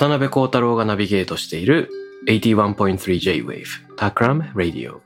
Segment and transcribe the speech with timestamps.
[0.00, 1.90] 渡辺幸太郎がナビゲートしている
[2.26, 3.66] 81.3J-Wave
[3.98, 5.00] Takram Radio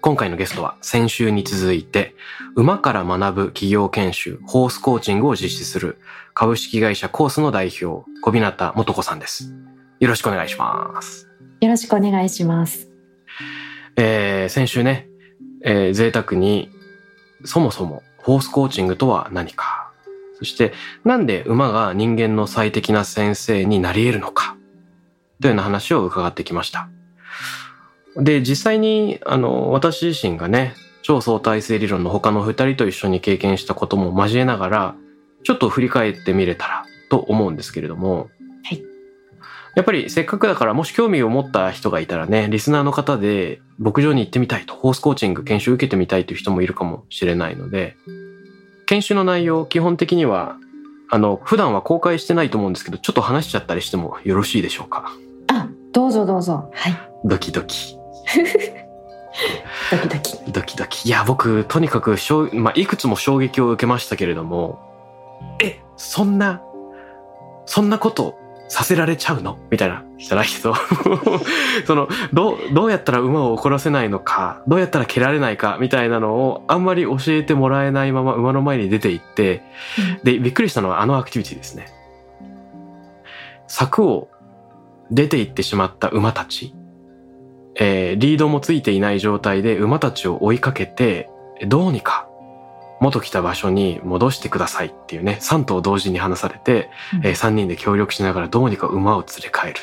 [0.00, 2.16] 今回のゲストは先週に続いて
[2.56, 5.98] 馬から学ぶ企業研修ホースコーチングを実施する
[6.34, 9.54] 株式会社コースの代表小日向元子さんです。
[10.00, 11.28] よろしくお願いします。
[11.60, 12.90] よろしくお願いします。
[13.94, 15.06] えー先週ね、
[15.62, 16.72] えー贅沢に
[17.44, 19.77] そもそもホースコーチングとは何か、
[20.38, 20.72] そして
[21.04, 24.56] なんで馬が人間の最適な先生になり得るのか、
[25.40, 26.88] というような話を伺ってきました。
[28.16, 34.94] で、実際に、あの、私自身がね、超相対性理論の他の二人と一緒に経験したことも交えながら、
[35.44, 38.28] ちょっと振り返ってみれたらと思うんですけれども、
[38.64, 38.82] はい
[39.74, 47.96] やっぱりせっかくだからもし興味を持った人がいたらね、リスナーの方で牧場に行ってみたいと、ホースコーチング研修受けてみたいという人もいるかもしれないので、
[48.88, 50.56] 研修の内容、基本的には、
[51.10, 55.12] あの、普段は公開してないと思うんですけど、ちょっと話しちゃったりしてもよろしいでしょうか？
[55.52, 56.70] あ、どうぞどうぞ。
[56.72, 56.94] はい。
[57.22, 57.98] ドキドキ。
[59.92, 60.52] ドキドキ。
[60.52, 61.06] ドキドキ。
[61.06, 64.78] いや、僕、とにかく、しょうまあ、いくつも衝撃を受けましたけれども、
[65.62, 66.62] え、そんな、
[67.66, 68.36] そんなこと
[68.68, 69.58] させられちゃうの？
[69.70, 70.74] みたいな、じゃないけど、
[71.86, 79.62] その、どう、どうやったら馬を怒らせないのか、どうやったら蹴られないか、みたいなのを、あんまり教えてもらえないまま馬の前に出て行って、
[80.22, 81.88] で、びっくりしたのはあのアクティビティですね。
[83.66, 84.28] 柵を
[85.10, 86.74] 出て行ってしまった馬たち。
[87.80, 91.30] えーリードもついていない状態で馬たちを追いかけて、
[91.66, 92.27] どうにか
[93.00, 96.90] 元来た場所に戻してくださいっていうね、3頭同時に話されて、
[97.22, 99.74] え3人で協力しながらどうにか馬を連れ帰る。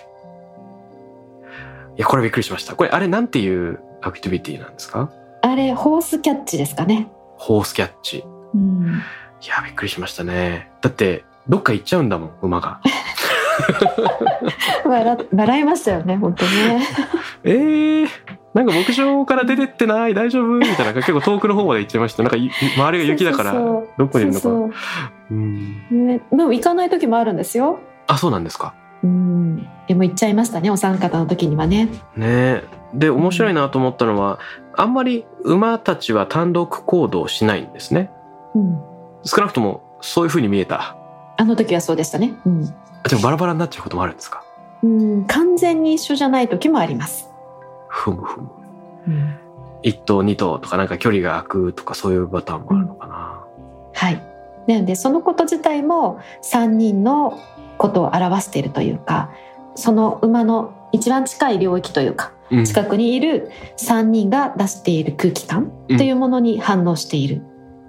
[1.97, 2.75] いや、これびっくりしました。
[2.75, 5.09] これ、あれなんていうアクティビティなんですか？
[5.41, 7.07] あれ、ホースキャッチですかね。
[7.37, 8.23] ホースキャッチ。
[8.53, 9.01] うん。
[9.41, 10.69] いや、びっくりしましたね。
[10.81, 12.81] だって、どっか行っちゃうんだもん、馬が。
[14.85, 16.85] 笑笑いましたよね、本当ね。
[17.43, 18.07] えー、
[18.55, 20.47] なんか牧場から出てってない大丈夫？
[20.57, 24.69] みたいな 結構遠くの方まで行っちゃいましたなんかい周りが雪だからどこにいるのかそ
[25.29, 27.79] うんね、でも行かない時もあるんですよ。
[28.07, 28.73] あそうなんですか
[29.03, 29.67] うん。
[29.87, 31.85] でも行っちゃいましたね、お三方の時にはね。
[32.15, 34.39] ねえで面白いなと思ったのは
[34.75, 38.09] あんまり馬たちは単独行動しないんですね
[38.53, 38.79] うん。
[39.23, 40.95] 少なくともそういう風に見えた
[41.37, 42.33] あの時はそうでしたね。
[42.45, 42.73] うん。
[43.03, 44.43] あでもバラバラになっちゃうこともあるんですか？
[44.83, 47.29] うん、完全に一緒じゃない時もあります。
[47.95, 48.49] ふむふむ
[49.07, 49.35] うん。
[49.83, 53.45] 1頭2頭とかなんか距離が空くとかそういうパターンもあるのかな、
[53.93, 54.21] はい。
[54.67, 57.39] なのでそのこと自体も3人の
[57.77, 59.31] ことを表しているというか
[59.75, 67.41] その馬の一番近い領域というかうん近くにいる3人が出している空気感というものに反応している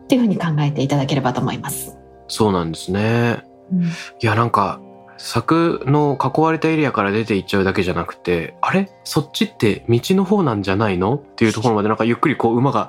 [0.05, 1.99] っていうふうに考えていただければと思います。
[2.29, 3.43] そうなんですね
[3.73, 3.89] うんい
[4.21, 4.81] やなんか
[5.19, 8.91] 柵の囲われたエリアから出ていっちゃうだけじゃなくてあれ？
[9.05, 11.15] そっちって道の方なんじゃないの？
[11.15, 12.89] っていうところまでなんかゆっくりこう馬が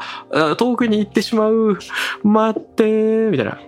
[0.58, 1.80] 遠くに行ってしまう。
[2.24, 3.30] 待ってー。
[3.30, 3.60] みたいな。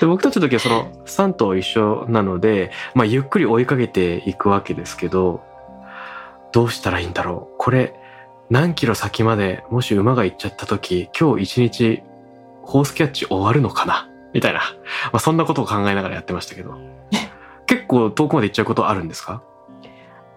[0.00, 5.42] で僕たちの時はその3頭一緒なので、まあ、ゆっくり追いかけていくわけですけど
[6.52, 7.54] どうしたらいいんだろう？
[7.58, 7.94] これ
[8.50, 12.02] 何キロ先までもし馬が行っちゃった時今日一日
[12.62, 14.08] ホースキャッチ終わるのかな？
[14.34, 16.95] みたいな、まあ、そんなことを考えながらやってましたけど。
[17.66, 19.42] 結構遠くまで行っちゃうことあるんですか？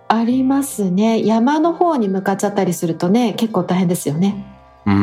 [0.07, 1.23] ありますね。
[1.23, 4.45] 山の方に向かっちゃったりするとね結構大変ですよね。
[4.85, 4.97] うーん。
[4.97, 5.01] う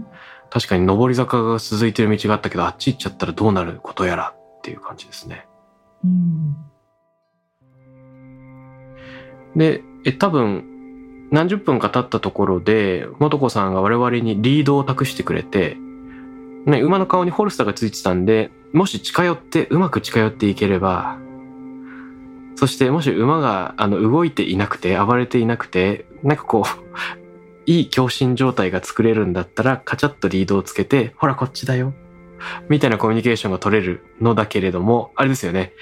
[0.00, 0.06] ん。
[0.50, 5.46] 確かに上り坂が続いてる道があったけどあっち行っちゃったらどうなることやらっていう感じですね。
[6.04, 6.56] うん。
[9.54, 15.76] でえ多分何十分か経ったところで元子さんが我々にリードを託してくれて、
[16.66, 21.16] ね、馬の顔にホルスターがついてたんでもし近寄ってうまく近寄っていければ
[22.56, 26.66] そしてもし馬があの動いていなくて暴れていなくてなんかこう
[27.66, 31.92] いい共振状態が作れるんだったら、カチャッとリードをつけて、ほらこっちだよ。
[32.70, 35.74] みたいなコミュニケーションが取れるのだけれども、あれですよね。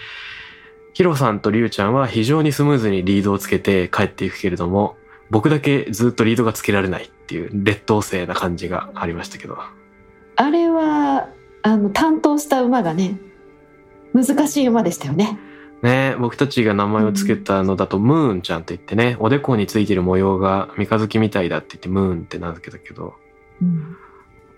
[0.94, 4.96] ヒロさんとリュウちゃんは非常にスムーズにリードをつけて帰っていくけれども、
[5.30, 9.56] 僕だけずっとリードがつけられないっていう劣等生な感じがありましたけど。
[10.36, 11.28] あれは
[11.62, 13.18] あの担当した馬がね
[14.14, 15.38] 難しい馬でしたよね。
[15.82, 23.14] ね僕たちが名前をつけたのだと、ムーンちゃんって言ってね、おでこについてる模様が三日月みたいだって言ってムーンって名付けたけど、
[23.60, 23.96] うん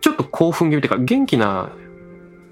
[0.01, 1.73] ちょっと興奮気味っていうか、元気な、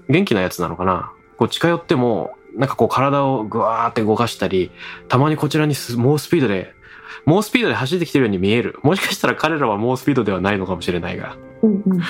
[0.09, 4.71] 元気なやつなのかなこう近寄っても、なんかこう体をぐわーって動かしたり、
[5.07, 6.73] たまにこちらにす猛スピードで、
[7.25, 8.79] 猛スピードで走ってきてるように見える。
[8.83, 11.37] もしかしたら彼らは猛スピードではないのかもしれないが。
[11.61, 12.01] うんうん、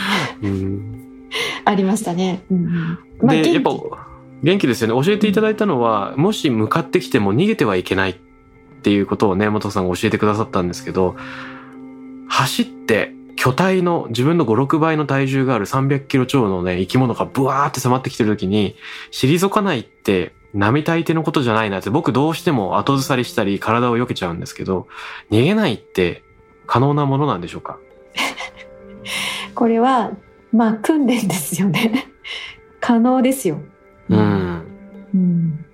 [0.42, 1.07] うん。
[1.66, 2.44] ありましたね。
[2.52, 3.72] うんうんまあで、やっぱ、
[4.44, 5.04] 元気ですよね。
[5.06, 8.16] 教えていただいたのは、もし向かってきても逃げてはいけないっ
[8.84, 11.16] ていうことをね、元さんが教えてくださったんですけど、
[12.28, 18.76] 走って巨体の自分の5、6倍の体重がある300キロ超のね、生き物がブワーって迫ってきてる時に、
[19.12, 24.88] 退かないって並大抵のことじゃないなって、僕どうしても後ずさりしたり体を避けちゃうんですけど、
[25.32, 26.24] 逃げないって
[26.68, 27.78] 可能なものなんでしょうか？
[29.56, 30.12] これは
[30.52, 32.12] まあ訓練ですよね。
[32.80, 33.60] 可能ですよ。
[34.10, 34.64] うん。
[35.14, 35.66] うん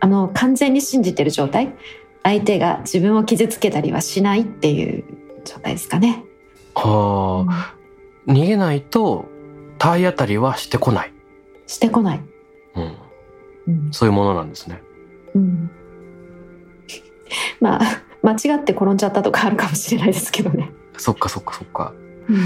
[0.00, 1.74] あの完全に信じてる状態？
[2.22, 5.04] 相手が自分を傷つけたりはしないっていう
[5.44, 6.24] 状態ですかね。
[6.74, 7.74] はあ、
[8.26, 9.26] 逃げないと
[9.78, 11.12] 体当たりはしてこない。
[11.66, 12.20] してこない。
[12.74, 12.92] うん。
[13.68, 14.82] うんそういうものなんですね。
[15.34, 15.70] うん
[17.60, 20.70] まあ間違って転んじゃったとかあるかもしれないですけどね。
[20.96, 21.92] そっかそっかそっか。
[22.28, 22.40] うんい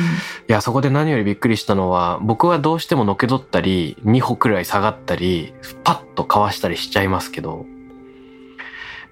[0.48, 7.66] や、そこで何よりびっくりしたのは、僕はどうしてものけ取ったり、2歩くらい下がったり、パッとかわしたりしちゃいますけど、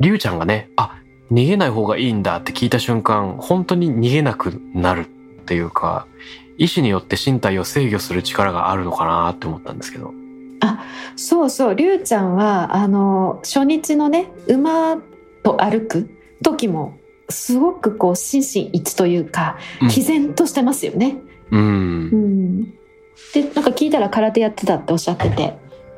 [0.01, 0.97] りゅうちゃんがね、あ、
[1.33, 5.05] 逃げない方がいいんだって聞いた瞬間、本当に逃げなくなるっ
[5.45, 6.07] ていうか、
[6.59, 10.13] 意志によって身体を制御する力があるのかなって思ったんですけど。
[11.17, 14.97] そうそう、りゅうちゃんは、あの、初日のね、馬
[15.43, 16.09] と歩く
[16.43, 16.99] 時も、
[17.31, 21.19] すごくこう、心身一致というか、うん毅然としてますよね。
[21.51, 21.57] う。
[21.57, 22.65] うんん。
[23.35, 25.57] で、なんか聞いたら空手やってたっておっしゃってて、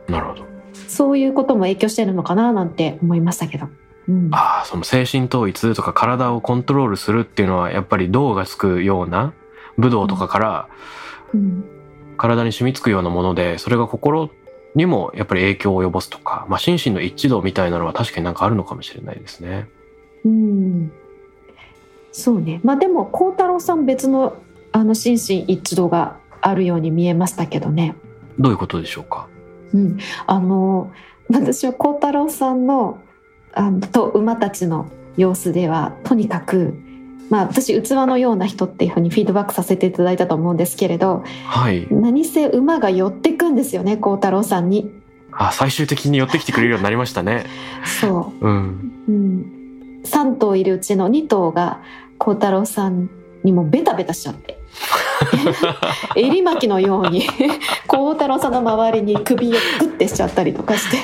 [0.08, 0.44] なるほど。
[0.88, 3.68] そういうことも影響してるのかななんて思いましたけど。
[4.08, 4.28] うん。
[4.32, 9.32] ああ、その精神統一とか体をコントロールするっていうのは、やっぱり銅がつくような
[9.78, 10.68] 武道とかから
[11.34, 11.64] うん
[12.16, 14.30] 体に染みつくようなもので、それが心
[14.76, 19.68] にもやっぱり影響を及ぼすとか、まあ心身の一致度みたいなのは確かになんかあるのかもしれないですね。
[20.24, 20.92] うん。
[22.12, 22.60] そうね。
[22.62, 24.36] まあでも、孝太郎さん別の、
[24.70, 27.96] あの、心身一致度があるように見えましたけどね。
[28.38, 29.28] どういうことでしょうか？
[29.74, 29.98] うん。
[30.26, 30.92] あの、
[31.30, 32.98] 私は孝太郎さんの、
[33.54, 34.86] あの、と馬たちの
[35.16, 36.74] 様子では、とにかく、
[37.30, 41.86] まあ私、器のような人っていうふうにフィードバックさせていただいたと思うんですけれど、はい。
[41.90, 44.90] 何せ馬が寄ってくんですよね、孝太郎さんに。
[45.32, 47.46] あ、最終的に寄ってきてくれるようになりましたね。
[47.86, 48.46] そう。
[48.46, 48.92] うん。
[49.08, 51.80] うん、3頭いるうちの2頭が
[52.22, 53.10] 孝太郎さん
[53.42, 54.60] にもベタベタしちゃって
[56.14, 57.24] 襟巻きのように
[57.88, 60.98] 孝太郎さんの周りに首をグッてしちゃったりとかして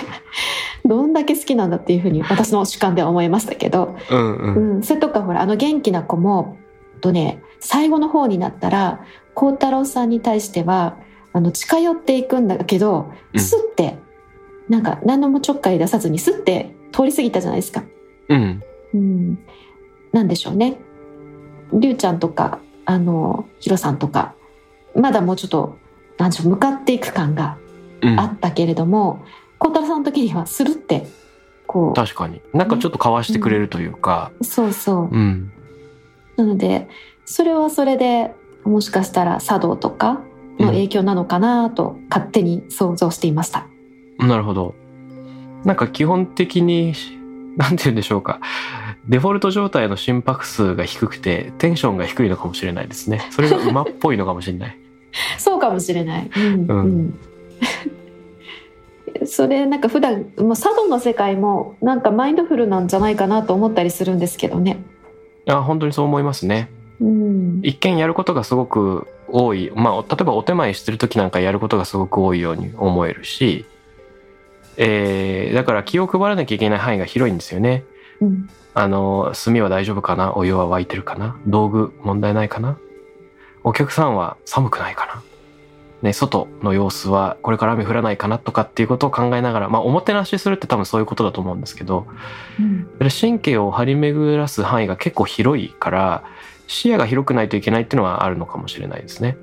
[0.84, 4.60] どんだけ好きなんだっていうふうに私の主観では思いましたけど、うんう。
[4.60, 6.56] うんん、それとかほらあの元気な子も
[7.00, 9.00] とね最後の方になったら
[9.34, 10.98] 孝太郎さんに対しては
[11.32, 13.98] あの近寄っていくんだけどうんスッて、
[14.68, 17.82] 何か何のもちょっかい出さずにスッて通り過ぎたじゃないですか。
[18.28, 18.62] うん。
[18.94, 19.38] うん、
[20.12, 20.78] なんでしょうね。
[21.72, 24.34] りゅうちゃんとか、あの、ひろさんとか、
[24.94, 25.76] まだもうちょっと、
[26.18, 27.58] なんでしょう、向かっていく感が
[28.00, 28.26] うんあ。
[28.26, 29.24] ったけれども、
[29.58, 31.06] 孝太郎さんの時にはスルって、
[31.66, 32.40] こ確かに。
[32.54, 34.32] なんかちょっとかわしてくれるというか。
[34.40, 35.08] う、そうそう。
[35.10, 35.52] うん。
[36.36, 36.88] なので、
[37.24, 38.34] それはそれで、
[38.64, 40.20] もしかしたら茶道とか
[40.58, 43.66] の影響なのかなと勝手に想像していました。
[44.18, 44.74] なるほど。
[45.64, 46.94] なんか基本的に、
[47.56, 48.40] なんて言うんでしょうか。
[49.06, 53.26] デフォルト状態の心拍数が低くて、テンションが低いのかもしれないですね。
[53.30, 54.78] それが馬っぽいのかもしれない。
[55.38, 56.30] そうかもしれない。
[56.36, 57.18] うんうんうん
[59.26, 64.78] それなんか普段もう茶道の世界もなんかマインドフルなんじゃないかなと思ったりするんですけどね。
[65.46, 66.68] あ本当にそう思いますね。
[67.00, 69.72] うん、一見やることがすごく多い。
[69.74, 73.64] まあ、例えばお手前してる時なんかやることがすごく多いように思えるし、
[74.76, 77.84] えー、だから気を配らなきゃいけない範囲が広いんですよね。
[78.20, 80.34] うん、あの、炭は大丈夫かな？
[80.34, 81.36] お湯は沸いてるかな？
[81.46, 82.78] 道具問題ないかな？
[83.64, 85.22] お客さんは寒くないかな？
[86.00, 92.06] ね、外の様子はこれから雨降らないかなとかっていうことを考えながら、まあ、おもてなしするって多分そういうことだと思うんですけど、
[92.60, 96.24] うん、神経を張り巡らす範囲が結構広いから、
[96.68, 99.36] 視野が広くないといけないっていうのはあるのかもしれないですね。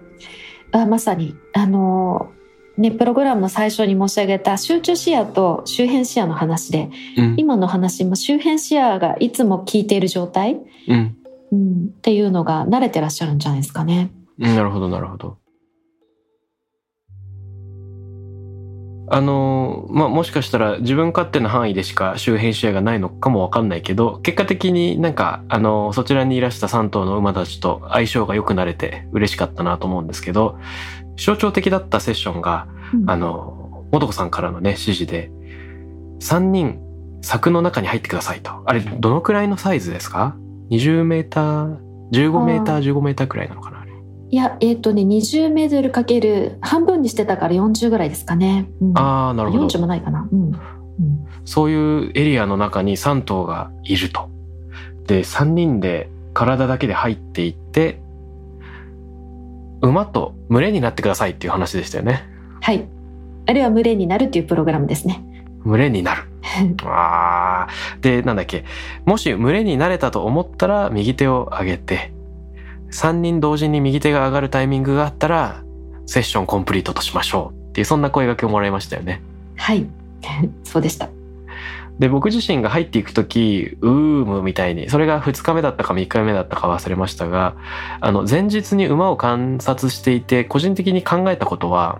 [0.71, 1.35] あまさに。
[1.53, 2.31] あの
[2.77, 11.17] ねプログラムの最初に申し上げた集中視野と周辺視野の話でうん、今の話も周辺視野がいつも効いている状態、うん、
[11.51, 14.11] うん、っていうのが慣れてらっしゃるんじゃないですかね。
[14.39, 15.37] うんなるほどなるほど。
[19.07, 30.57] あのまあもしかしたら自分勝手な範囲でしか周辺視野がないのかもわかんないけど結果的になんかあのそちらにいらした3頭の馬たちと相性が良くなれて嬉しかったなと思うんですけど
[31.17, 35.31] 象徴的だったセッションがうんあの元子さんからのね指示で
[36.19, 36.79] 3人
[37.21, 40.35] 柵の中に入ってくださいとあれどのくらいのサイズですか
[40.69, 41.77] ?20 メーター
[42.11, 43.75] 15メーター15メーターくらいなのかな
[44.31, 48.69] いやえっ、とね20メートルかける半分にしてたから40ぐらいですかね。
[48.81, 50.27] うん、ああなるほど40もないかな。
[50.29, 50.59] うんうん
[51.45, 54.29] そういうエリアの中に3頭がいると。
[55.05, 58.01] で、3人で体だけで入っていって、
[59.85, 62.27] 馬と群れになってくださいっていう話でしたよね。
[62.61, 62.85] はい。
[63.47, 65.23] あるいは群れになるっていうプログラムですね。
[65.63, 66.23] 群れになる。
[66.85, 68.65] あーで、なんだっけ。
[69.05, 72.11] もし群れになれたと思ったら右手を上げて、
[72.91, 75.63] 3人同時に右手が上がるタイミングがあったら、
[76.05, 79.21] セッションコンプリートとしましょうっていう、そんな声掛けをもらいましたよね。
[79.57, 79.85] はい。
[80.63, 81.09] そうでした。
[81.99, 87.55] で、僕自身が入っていくとき、うーむみたいに、それが2日目だったか3日目だったか忘れましたが、
[88.01, 91.99] あの、前日に馬を観察していて、個人的に考えたことは、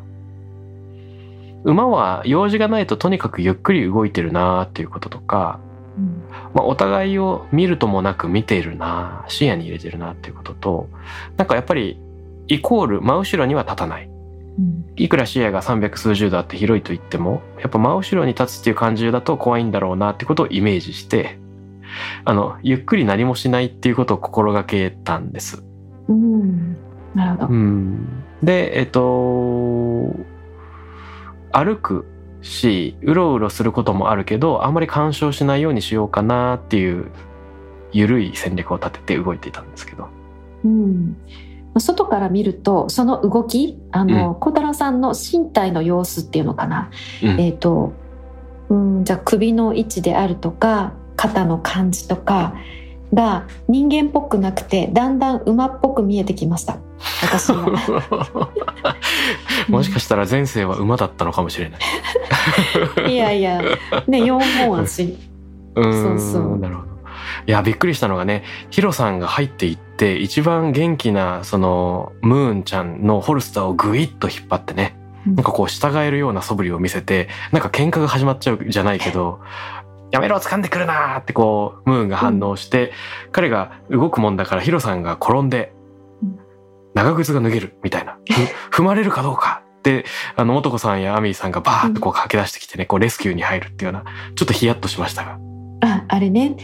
[1.64, 5.60] 馬は用事がないととにかくゆっくり動いてるなーっていうこととか、
[5.98, 6.24] うん。
[6.54, 10.90] まあ、お互いを見るともなく見ているな視野に入れてるなっていうことと
[11.38, 11.98] なんかやっぱり
[12.48, 14.08] イコール真後ろには立たない。
[14.08, 14.14] うん
[14.96, 21.38] いくら視野が300数十度あって広いと言ってもやっぱ真後ろに立つっていう感じだと怖いんだろうなってことをイメージして
[22.24, 25.64] あのゆっくり何もしないっていうことを心がけたんです。
[26.08, 26.78] うん。
[27.14, 27.54] なるほど。
[27.54, 30.16] うん、でえっと
[31.52, 32.06] 歩く
[32.42, 37.12] しうろうろすることもあるけどあんまり干渉しないようにしようかなっていう
[37.92, 40.10] 緩い戦略を立てて動いていたんですけど。
[40.64, 41.18] うん。
[41.79, 46.89] 外から見るとその動きあの孝、太郎さんの身体の様子っていうのかな、
[47.22, 47.39] うん。
[47.39, 47.94] えっ、と
[48.70, 52.55] うんじゃあ首の位置であるとか肩の感じとか
[53.13, 56.77] が人間っぽくなくてだんだん馬っぽく見えてきました。
[57.22, 58.50] 私は。
[59.70, 61.77] もしかしたら前世は馬だったのかもしれな
[63.05, 63.12] い。
[63.13, 63.62] いやいや。
[64.08, 65.17] ね4本足。
[65.75, 66.58] そうそう。
[66.58, 66.96] なるほど。
[67.48, 74.98] いやびっくりしたのがねヒロさんが入っていって一番元気なそのムーンちゃんのホルスターをグイッと引っ張ってね
[75.28, 79.40] うんなんかこう従えるような素振りを見せてなんか喧嘩が始まっちゃうじゃないけど
[80.12, 82.92] 「やめろ掴んでくるな!」ってこうムーンが反応して、
[83.32, 85.74] 彼が動くもんだからヒロさんが転んで
[86.22, 86.40] うん
[86.94, 88.18] 長靴が脱げるみたいな
[88.72, 95.38] ふ踏まれるかどうかってあの元子さんやアミーさんがバーッとこう駆け出してきてねこうレスキューに入るっていうようなちょっとヒヤッとしましたが。
[95.82, 96.56] ああれね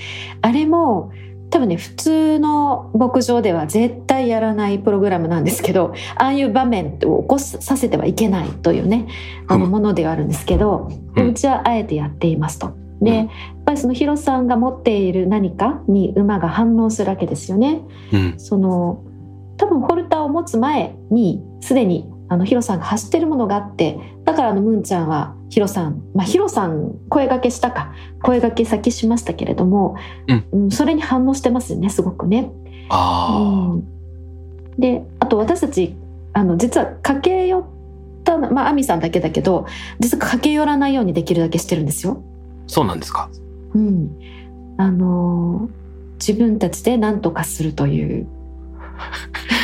[0.41, 1.11] あれも
[1.51, 9.07] 多分ね普通の牧場では絶対やらないプログラムなんですけどああいう場面を起こさせてはいけないというね
[9.47, 12.73] あのうんものではあるんですけど、うんうちはあえてやっていますと。
[13.01, 13.27] で、うんやっ
[13.65, 17.81] ぱりそのヒロさんが持っている何かに馬が反応するわけですよね。
[18.11, 19.03] うんその
[19.57, 29.97] 多分ホルターを持つ前にすでにあのヒロさんが走ってるものがあってだからあのムンちゃんはヒロさんまあヒロさん声掛けしたか声掛け先しましたけれども、
[30.51, 32.49] うんそれに反応してますよねすごくね。
[32.87, 35.93] あうん、であと私たち
[36.31, 37.65] あの実は駆け寄っ
[38.23, 39.65] たのまあアミさんだけだけど
[39.99, 42.23] 実は駆け寄らないようにできるだけしてるんですよ。
[42.23, 43.29] あそうなんですか。
[43.73, 44.09] うん、
[44.77, 45.69] あの
[46.13, 48.27] 自分たちで何とかするという。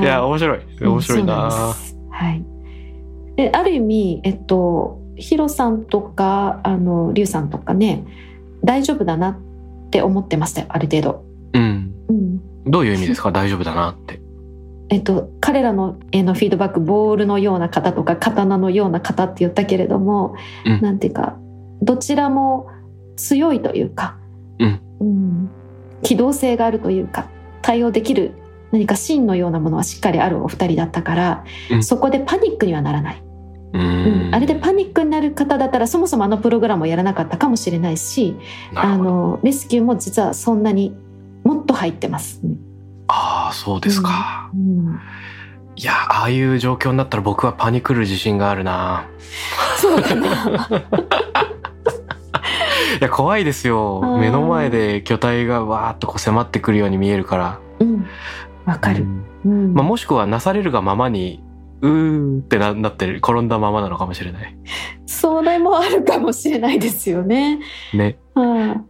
[0.00, 1.50] いや面白い面白いな。
[2.10, 2.44] はい。
[3.36, 8.04] である意味えっとヒロさんとかあのリュウさんとかね
[8.64, 9.38] 大丈夫だなっ
[9.90, 11.24] て思ってましたよある程度。
[11.54, 11.94] うん。
[12.08, 12.70] うん。
[12.70, 13.32] どういう意味ですか？
[13.32, 14.20] 大丈夫だなって。
[14.92, 20.34] えっと、彼らのへのフィードバックボールのような方とか刀のような方って言ったけれども、
[20.66, 21.36] うんなんていうか
[21.80, 22.66] どちらも
[23.16, 24.18] 強いというか、
[24.58, 25.50] うんうん
[26.02, 27.28] 機動性があるというか
[27.62, 28.32] 対応できる
[28.72, 33.22] 何か芯のようなものはしっかりあるお二人だったから、うんそこでパニックにはならない、
[33.72, 34.34] ううんん。
[34.34, 38.36] あれでパニックになる方だったらそもそもあのプログラムをやらなかったかもしれないし
[38.74, 38.96] あ。
[38.96, 40.94] のレスキューも実はそんなに
[41.44, 42.40] もっと入ってます。
[43.08, 44.50] ああそうですか。
[44.54, 45.00] うん
[45.76, 49.06] いやああいう状況になったら僕はパニクる自信があるな。
[49.78, 50.84] そうかな。
[53.00, 58.06] や怖いですようん目の前で巨体がわーっとこう迫ってくるように見えるからうん
[58.66, 59.04] わかる、
[59.44, 59.52] うん。
[59.52, 59.74] うん。
[59.74, 61.42] まあ、もしくはなされるがままに
[61.82, 64.56] うーってななってる転んだままなのかもしれない。
[65.06, 67.60] それもあるかもしれないですよね。
[67.94, 68.18] ね。
[68.34, 68.84] は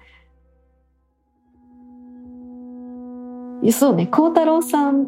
[3.62, 3.72] い。
[3.72, 5.06] そうね、孝太郎さん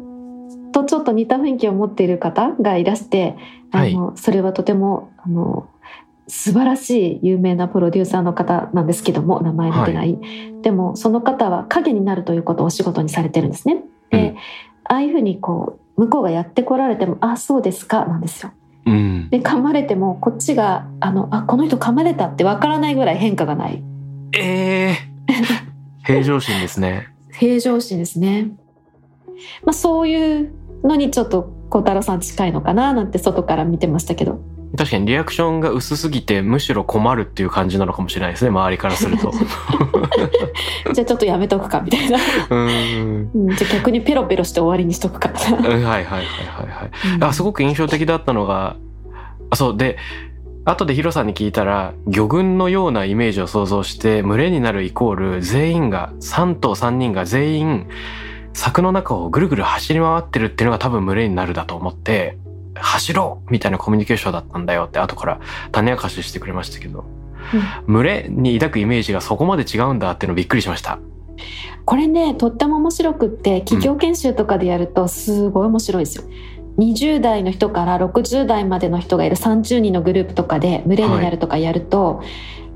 [0.71, 3.35] とちょっと似た雰囲気を持っている方がいらして、
[3.71, 5.67] あの、それはとても、あの、
[6.27, 10.17] 素晴らしい有名なプロデューサーの方なんですけども、名前の出ない。
[10.61, 13.83] でも、その方は影になるということをお仕事にされてるんですね。
[14.13, 14.37] で、うん
[14.85, 18.51] ああいうふうにこう、向こうがやってこられても、あ、そうですか、なんですよ。
[18.85, 23.81] うんで、噛まれても、こっちが、あの、あ、この人噛まれたってわからないぐらい変化がない。
[24.37, 24.95] ええ
[26.05, 28.51] 平常心ですね平常心ですね。
[29.63, 30.53] まあそういう
[30.83, 34.39] のにちょっと孝太郎さん近いのかななんて外から見てましたけど。
[34.75, 39.31] 確かにリアクションが薄すぎてむしろ困るっていう感じなのかもしれないですね周りからすると
[40.93, 42.19] じゃあちょっとやめとくかみたいな。
[42.49, 45.57] うんうん、じゃあ逆にペロペロして終わりにしとくかみたいな。
[45.57, 46.23] う んはいはいはいはい
[46.67, 48.75] はいあすごく印象的だったのが
[49.49, 49.97] あそうで
[50.65, 57.87] 後でヒロさんに聞いたら魚群のようなイメージを想像して群れになるイコール全員が3頭3人が全員
[58.53, 62.37] 柵の中をぐるぐる走り回ってるっていうのが多分群れになるだと思って
[62.75, 65.39] 走ろうみたいなコミュニケーションだったんだよって後から
[65.71, 67.05] 種明かししてくれましたけど、
[67.87, 70.99] 群れに抱くイメージがそこまで違うんだっていうのびっくりしました。
[71.85, 76.23] これね、とっても面白くって、企業研修とかでやるとすごい面白いですよ。
[76.77, 82.23] 20代の人から60代までの人がいる30人のグループとかで群れになるとかやると、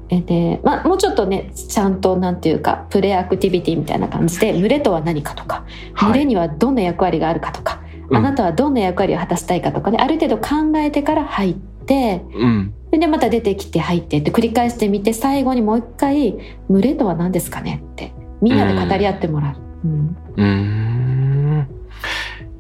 [0.09, 5.65] えでまあ、もうちょっとねちゃんとなんていうかプレイアクティビティみたいな感じで群れとは何かとか
[5.99, 12.73] 群れにはどんな役割があるかとか、うんあなたはどんな役割を果たしたいかとかねある程度考えてから入ってうん。
[12.89, 16.37] でまた出てきて入ってって繰り返してみて最後にもう一回
[16.69, 19.87] 群れとは何ですかねってみんなで語り合ってもらう。
[19.87, 20.17] うん。
[20.35, 21.67] うーん。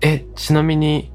[0.01, 1.11] えちなみに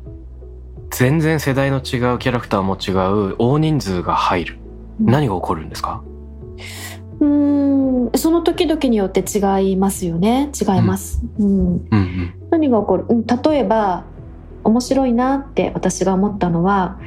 [0.91, 2.93] 全然世代の違うキャラクターも違
[3.31, 4.59] う大人数が入る。
[4.99, 6.03] 何が起こるんですか？
[7.21, 8.19] うーん。
[8.19, 10.51] その時々によって違いますよね。
[10.59, 11.47] 違います、うん。
[11.47, 11.87] うん。
[11.91, 12.35] うん。
[12.51, 14.05] 何が起こる、うん、例えば
[14.65, 16.99] 面白いなって私が思ったのは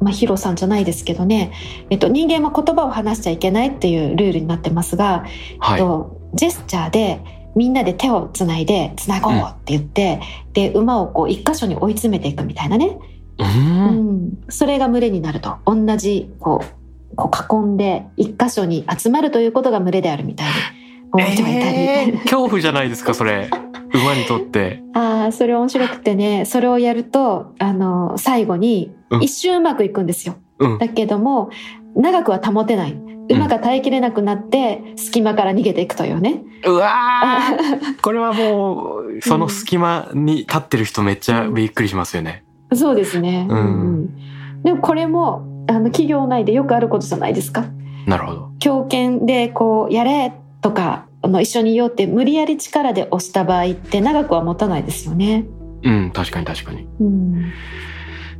[0.00, 1.52] まあ、ヒロさんじゃないですけどね、
[1.88, 5.80] えっと、人間は言葉を話しちゃいけないっていうルールになってますが、えはい。
[5.80, 7.20] っと、ジェスチャーで
[7.56, 10.20] みんなで手をつないでつなごうって言って、
[10.52, 12.98] で馬をこう一箇所に追い詰めていくみたいなね、
[13.38, 14.26] ううん。
[14.26, 20.52] ん、それが群れになると同じこうこう囲んで一箇所に集まるということが群れであるみたいに
[21.12, 23.48] 思う人がいたり、えー 恐怖じゃないですかそれ
[23.94, 24.82] 馬にとって。
[24.94, 26.44] ああそれ面白くてね。
[26.44, 29.22] それをやるとあの最後にうん。
[29.22, 30.78] 一瞬うまくいくんですよ、うん。
[30.78, 31.50] だけども
[31.94, 32.98] 長くは保てない。
[33.30, 38.00] 馬が耐えきれなくなって隙間から逃げていくというね、うわー。
[38.02, 42.44] これはもうその隙間に立ってる人めっちゃびっくりしますよね。
[42.74, 43.58] そうですね、うん。
[43.58, 43.62] う
[44.00, 44.62] ん。
[44.62, 47.64] でもこれもあの企業内でよくあることじゃないですか。
[48.06, 48.50] なるほど。
[48.58, 55.46] 強権でこうやれとかあの一緒にいようって無理やり力で押した場合って長くは持たないですよね。
[55.82, 56.86] うん確かに確かに。
[57.00, 57.52] うん、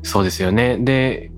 [0.03, 0.77] そうですよね。
[0.77, 1.31] で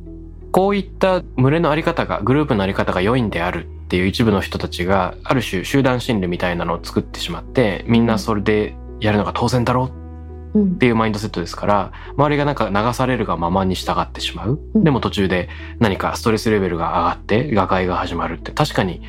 [0.50, 9.92] こういった群れのあり方がグループのあり方が良いんであるっていう一部の人たちがある種集団心理みたいなのを作ってしまってみんなそれでやるのが当然だろ
[10.54, 10.58] う。
[10.58, 10.72] うん。
[10.72, 14.82] っていうマインドセットですから周りがなんか流されるがままに従ってしまう、うん。
[14.82, 19.00] でも途中で何かストレスレベルが上がって瓦解が始まるって確かに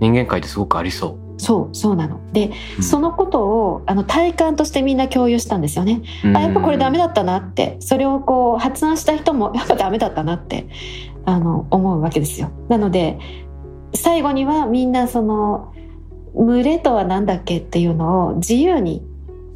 [0.00, 2.20] 人間界ですごくありそそうそうなの。
[2.32, 2.82] で、うん。
[2.82, 6.02] そのことをあの体感としてみんな共有したんですよね。
[6.24, 7.76] うあやっぱこれダメだだったなって。
[7.80, 10.68] それをこう発案した人もやっぱダメだったなって
[11.24, 12.50] あの思うわけですよ。
[12.68, 13.18] なので
[13.94, 15.72] 最後にはみんなその
[16.34, 19.02] 群れとは何だっけっていうのを自由に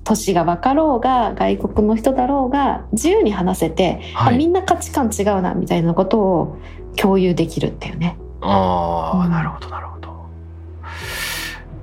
[0.04, 4.46] 年が分かろうが外国の人だろうが自由に話せて、はい。
[4.46, 6.56] んな価値観違うなみたいなことを
[6.96, 8.16] 共有できるっていうね。
[8.40, 9.30] ああ、うん。
[9.30, 9.89] なるほどなるほど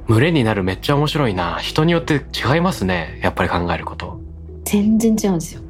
[0.07, 1.57] 群れになるめっちゃ面白いな。
[1.57, 3.19] 人によって違いますね。
[3.21, 4.19] やっぱり考えること。
[4.63, 5.61] 全然違うんですよ。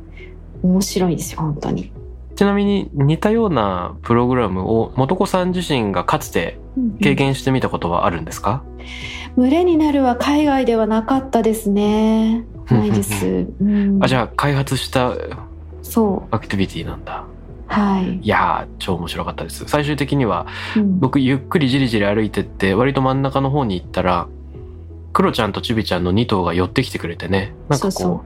[0.64, 1.92] 面白いですよ本当に。
[2.36, 6.60] ちなみに似たようなプログラムを元子さん自身がかつて
[7.02, 8.64] 経験してみたことはあるんですか、
[9.36, 12.46] 群れになるは海外ではなかったですね。
[12.70, 13.48] ないです。
[13.60, 15.16] うん、あじゃあ開発した
[15.82, 16.36] そう。
[16.36, 17.24] アクティビティなんだ
[17.68, 18.18] はい。
[18.18, 24.28] いやー超面白かったです最終的にはうん僕ゆっくりじりじり歩いてって割と真ん中の方に行ったら
[25.14, 28.22] クロちゃんとチビちゃんの2頭が寄ってきてくれてねなんかこうそうそう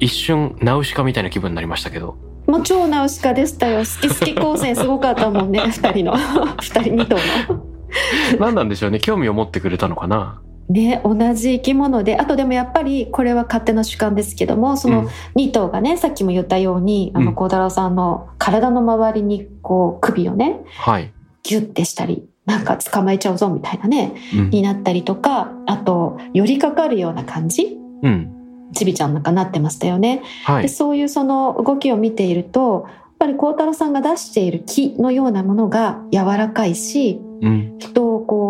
[0.00, 3.80] 一瞬ナウシカみたいな気分になりましたけどもう超ナウシカでしたよ。
[3.80, 5.60] 好き好き光線すごかったもんね。
[5.70, 7.16] 二人の二人二頭
[7.52, 7.62] の。
[8.40, 17.24] 何なんでしょうね興味を持ってくれたのかなね、同じ生き物であとでもやっぱりこれは勝手な主観ですけどもその2頭がね、さっきも言ったようにあうん。
[17.24, 24.50] の孝太郎さんの体の周りにこう首をねはい、ギュッてしたりなんか捕まえちゃうぞみたいなねうん。
[24.50, 27.78] になったりとかあと寄りかかるような感じ？
[28.02, 28.34] うん。
[28.74, 30.22] ちびちゃんなんかなってましたよね。
[30.44, 30.62] はい。
[30.62, 37.76] でそういうその動きを見ているとやっぱり孝太郎さんが出している木のようなものが柔らかいしうん。
[37.78, 38.07] 人を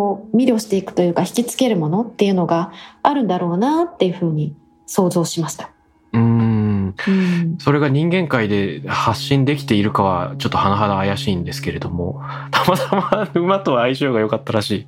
[0.08, 5.70] こう魅了していくというか引きつけるものっていうのがあるんだろうなっていうふうに想像しました。
[6.14, 6.94] うーん。
[7.06, 14.86] うん、それが人間界で発信できているかはちょっと甚だ怪しいんですけれども たまたま馬とは相性が良かったらしい。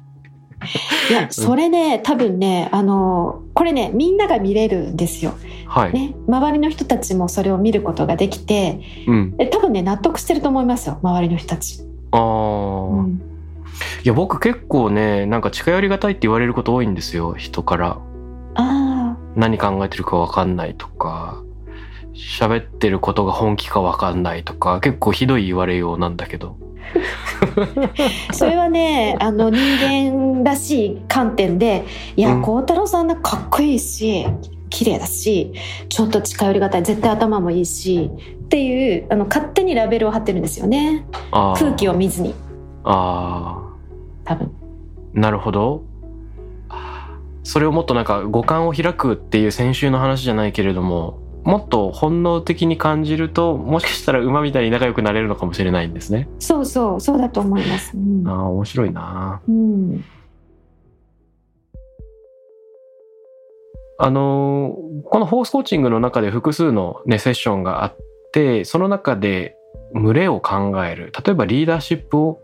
[1.11, 5.35] いやそれね多分ねあのこれねみんなが見れるんですよ。
[5.66, 9.37] はい、ね周りの人たちもそれを見ることができてうん。
[9.37, 11.83] で多分ね納得してると思いますよ周りの人たち。
[12.12, 13.29] あー、うん
[14.04, 17.34] いや僕結構ねなんか近寄りがたいって言われること多いんですよ。
[17.34, 17.98] 人から。
[18.54, 21.42] あ何考えてるか分かんないとか。
[22.14, 24.80] 喋ってることが本気か分かんないとか。
[24.80, 26.56] 結構ひどい言われようなんだけど。
[28.28, 31.84] あ それはねあの人間らしい観点で
[32.16, 32.42] いやうん。
[32.42, 34.26] 孝、太郎さんなんかかっこいいし
[34.70, 35.52] 綺麗だし
[35.88, 36.82] ちょっと近寄りがたい。
[36.82, 38.10] 絶対頭もいいし
[38.44, 41.06] っていうあの勝手にラベルを貼ってるんですよね。
[41.30, 42.34] 空気を見ずに。
[42.84, 43.69] あ
[44.24, 44.46] 多分。
[45.14, 45.85] ーなるほど。
[47.42, 56.28] それをもっとなんか五感を開くっていう先週の話じゃないけれどももっと本能的に感じるともしかしたら馬みたいに仲良くなれるのかもしれないんですね。
[56.38, 57.96] そうそうそうだと思います。
[57.96, 58.28] うん。
[58.28, 59.40] ああ面白いな。
[59.48, 60.04] うん。
[63.98, 67.96] あのーこのホースコーチングの中で複数のねセッションがあっ
[68.33, 69.56] てその中で
[69.94, 71.11] 群れを考える。
[71.24, 72.40] 例えばリーダーシップを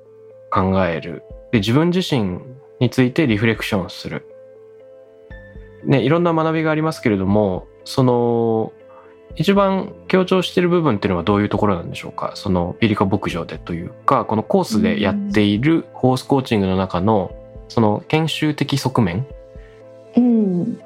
[0.50, 2.40] 考えるで自分自身
[2.80, 4.26] についてリフレクションする。
[5.84, 8.72] ねいろんな学びがありますけれどもその
[9.36, 12.32] 一番強調している部分っていうのはどういうところなんでしょうか？
[12.34, 17.34] そのピリカ牧場でというかこのコースでやっているホースコーチングの中の
[17.68, 19.26] その研修的側面？
[20.16, 20.80] うん、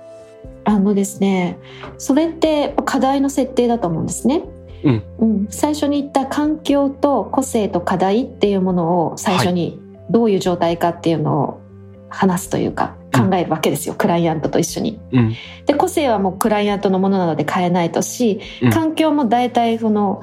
[0.65, 1.59] あのですね
[1.97, 4.43] それって課題の設定だと思うんですね。
[4.83, 5.03] うん。
[5.19, 11.61] うん、最初に言った環境と個性と課題っていうものを最初にどういう状態かっていうのを
[12.09, 15.01] 話すというかうん考えるわけですよ、クライアントと一緒に。
[15.13, 15.35] うん
[15.67, 20.23] で個性はもうクライアントのものなので変えないとし、うん環境も大体その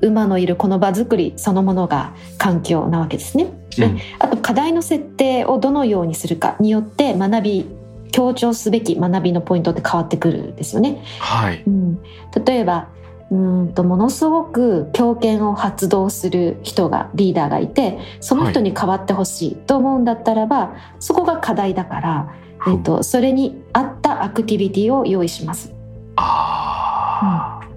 [0.00, 3.46] 馬のいるこの場作りそのものが環境なわけですね。
[3.76, 7.66] でうんあと課題の設定をどのようにするかによって学び
[8.12, 11.02] 強調すべき学びのポイントって変わってくるんですよね。
[11.18, 11.98] はいうん、
[12.44, 12.88] 例えば
[13.30, 22.34] うーんとものすごく強権を発動する人がリーダーがいてその人に変わってほしいと思うんだったらば、そこが課題だから、
[22.68, 25.74] えっと、それに合ったアクティビティを用意します。
[26.16, 27.68] ああ、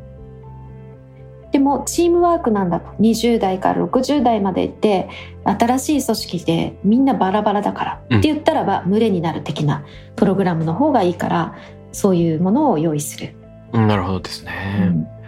[1.52, 5.10] でもチームワークなんだと20代から60代までいて
[5.44, 9.84] 新しい組織でみんなバラバラだから、うんって言ったらば群れになる的な
[10.16, 11.56] プログラムの方がいいから
[11.92, 13.34] そういうものを用意する。
[13.74, 14.52] うんなるほどですね。
[14.82, 15.19] うん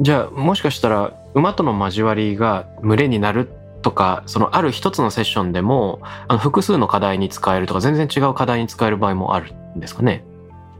[0.00, 3.48] じゃあもしかしたら馬との交わりが群れになる
[3.82, 10.24] とかそのある一つのセッションでもあの複数の課題に使えるとか全然違う課題に使える場合もあるんですかね？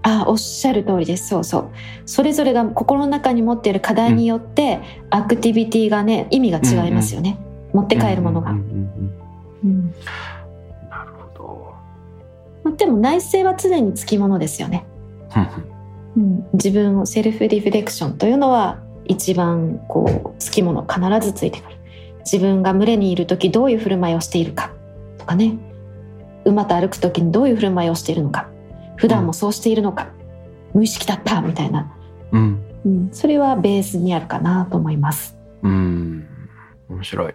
[0.02, 1.29] あおっしゃる通りです。
[1.29, 1.70] そうそう。
[2.05, 7.38] それぞれが心の中に持っている課題によって、アクティビティがね意味が違いますよね、
[7.72, 9.14] 持って帰るものが、うんうんうんうん
[9.64, 9.94] うん。
[10.88, 11.74] なるほど。
[12.62, 14.87] まあでも内省は常につきものですよね、
[16.16, 21.76] うん、自分をセルフリフレクションというのは一番こうつきもの必ずついてくる。
[22.20, 24.72] 自分が群れにいる時どういう振る舞いをしているか。
[25.18, 25.56] とかね。
[26.44, 28.48] 馬と歩く時にどういう振る舞いをしているのか。
[28.96, 30.08] 普段もそうしているのか、
[30.74, 31.92] 無意識だったみたいな、
[32.32, 32.62] うん。
[32.84, 35.36] うん、それはベースにあるかなと思います。
[35.62, 36.26] うん。
[36.88, 37.34] 面白い。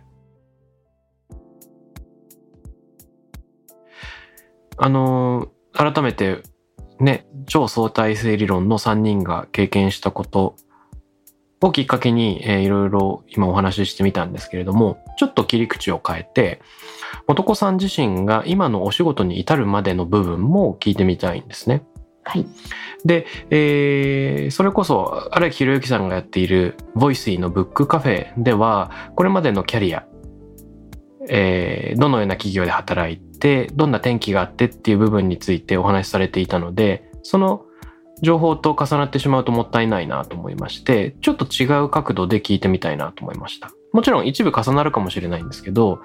[4.77, 6.43] あのー改めて
[6.99, 10.55] ね超相対性理論の3人が経験したこと
[11.67, 16.61] をきっかけに、えーいろいろ今お話ししてみたんですけれどもちょっと切り口を変えて
[17.27, 21.83] 男さん自身が今のお仕事に至るまでの部分も聞いてみたいんですね。
[22.23, 22.45] はい
[23.03, 30.05] で、えーそれこそ荒木宏之さんがやっているボイスイのブックカフェではこれまでのキャリア、
[31.29, 37.65] えーどのような企業で働いてどんな転機があってっていう部分についてお話しされていたのでその
[38.21, 43.71] 情報と重なってしまうともったいないなと思いましてちょっと違う角度で聞いてみたいなと思いました。
[43.91, 46.01] もちろん一部重なるかもしれないんですけど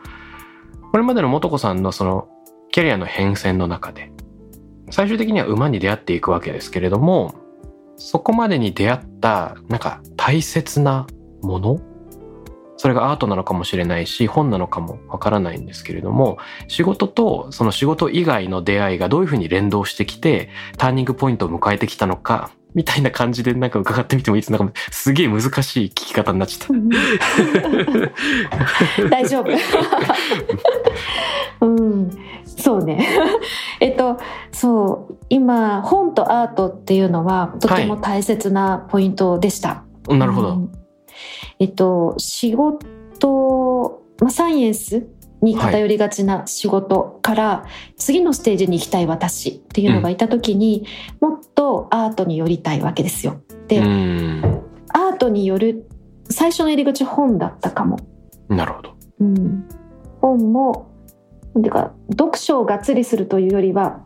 [0.92, 2.29] これまでの素子さんのその
[2.72, 4.12] キャリアの変遷の中で
[4.90, 7.35] 最終的には馬に出会っていくわけですけれども
[7.96, 11.07] そこまでに出会ったなんか大切な
[11.42, 11.81] もの
[12.87, 26.75] それがアートなのかもしれないし本なのかもわからないんですけれども仕事とその仕事以外の出会いがどういうふうに連動してきてターニングポイントを迎えてきたのかみたいな感じでなんか伺ってみてもいいですなんかすげえ難しい聞き方になっちゃった。
[29.11, 29.51] 大丈夫。
[31.66, 32.09] うん。
[32.44, 33.05] そうね。
[33.81, 34.16] えっと
[34.53, 35.16] そう。
[35.29, 40.51] 今本とアートっていうのはとても大切なポイントでした、なるほど。
[40.51, 40.86] うん
[41.59, 45.07] えっと仕事、まあ、サイエンス
[45.42, 47.66] に偏りがちな仕事から、
[47.97, 50.87] 次のステージに行きたい私っていうのがいた時に、
[51.21, 53.40] もっとアートに寄りたいわけですよ。
[53.69, 54.62] で、うん
[54.97, 55.87] アートによる
[56.31, 57.99] 最初の入り口本だったかも。
[58.49, 58.97] なるほど。
[59.21, 59.69] うん、
[60.21, 60.90] 本も
[61.55, 64.05] なんていうか読書をがっつりするというよりは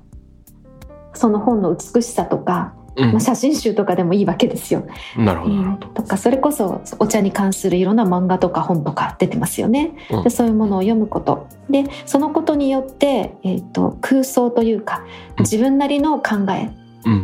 [1.14, 4.84] その本の美しさとか、うんまあ、写真集とかでもいいわけですよ。
[5.16, 5.54] なるほど。
[5.54, 5.86] なるうんほど。
[5.88, 9.94] とかそれこそお茶に関するいろんな漫画とか本とか出てますよね。
[10.10, 15.04] うんでそういうものを読むことでそのことによって、えー、と空想というか
[15.38, 16.70] うん自分なりの考え、
[17.06, 17.10] う。
[17.10, 17.14] うん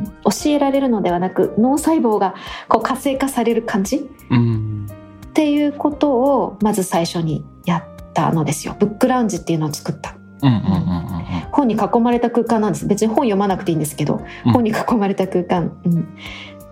[0.00, 2.34] ん教えられるのではなく脳細胞が
[2.68, 4.08] こう活性化される感じ？
[4.30, 4.86] うん。
[5.26, 8.76] っていうことをまず最初にやったのですよ。
[8.78, 10.16] ブックラウンジっていうのを作った。
[10.48, 11.04] うんうんうん
[11.52, 12.86] 本に囲まれた空間なんです。
[12.86, 15.80] 別に本読まなくていいんですけど、うん本に囲まれた空間。
[15.84, 16.08] うん、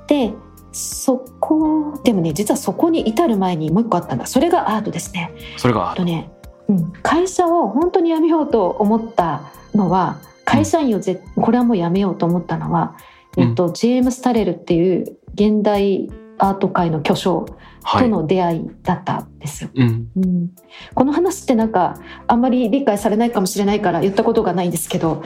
[0.07, 0.35] で、
[0.73, 4.27] そこ、でもね、実はそこに至る前にもう一個あったんだ。
[4.27, 5.33] それがアートですね。
[5.55, 5.59] うん。
[5.59, 6.31] それがあとね、
[6.69, 12.97] うん、会社を本当に辞めようと思ったのは、会社員をぜ、これはもう辞めようと思ったのは、
[13.37, 16.11] えっと、ジェームス・タレルっていう現代
[16.43, 17.47] アート界の巨匠
[17.85, 18.05] はい。
[18.05, 19.71] との出会いだったんですよ。
[19.75, 20.09] うん。
[20.17, 20.51] うん、
[20.95, 25.23] この話ってなんかあんまり理解されないかもしれないから言ったことがないんですけど。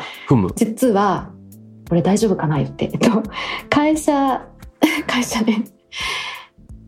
[0.55, 1.31] 実は
[1.89, 3.23] これ大丈夫かな言って、えっと、
[3.71, 4.47] 会社
[5.07, 5.65] 会社ね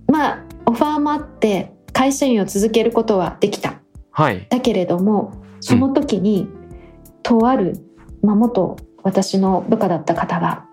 [0.09, 3.75] まあオファーもあって会社員を続けることはできた
[4.11, 4.47] はい。
[4.51, 6.49] だけれどもその時に、
[7.23, 7.75] とある、
[8.23, 10.65] まあ、元私の部下だった方が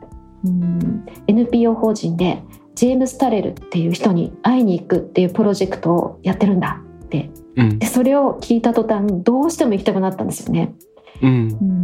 [0.43, 2.43] うん NPO 法人で
[2.75, 7.85] ジェームス・タレルっていう人に会いに行くっていうプロジェクトをやってるんだってうんで。
[7.85, 10.75] それを聞いた途端どうしても行きたくなったんですよね。
[11.21, 11.29] うん。
[11.29, 11.83] うん、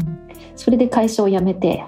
[0.55, 1.83] それで会社を辞めて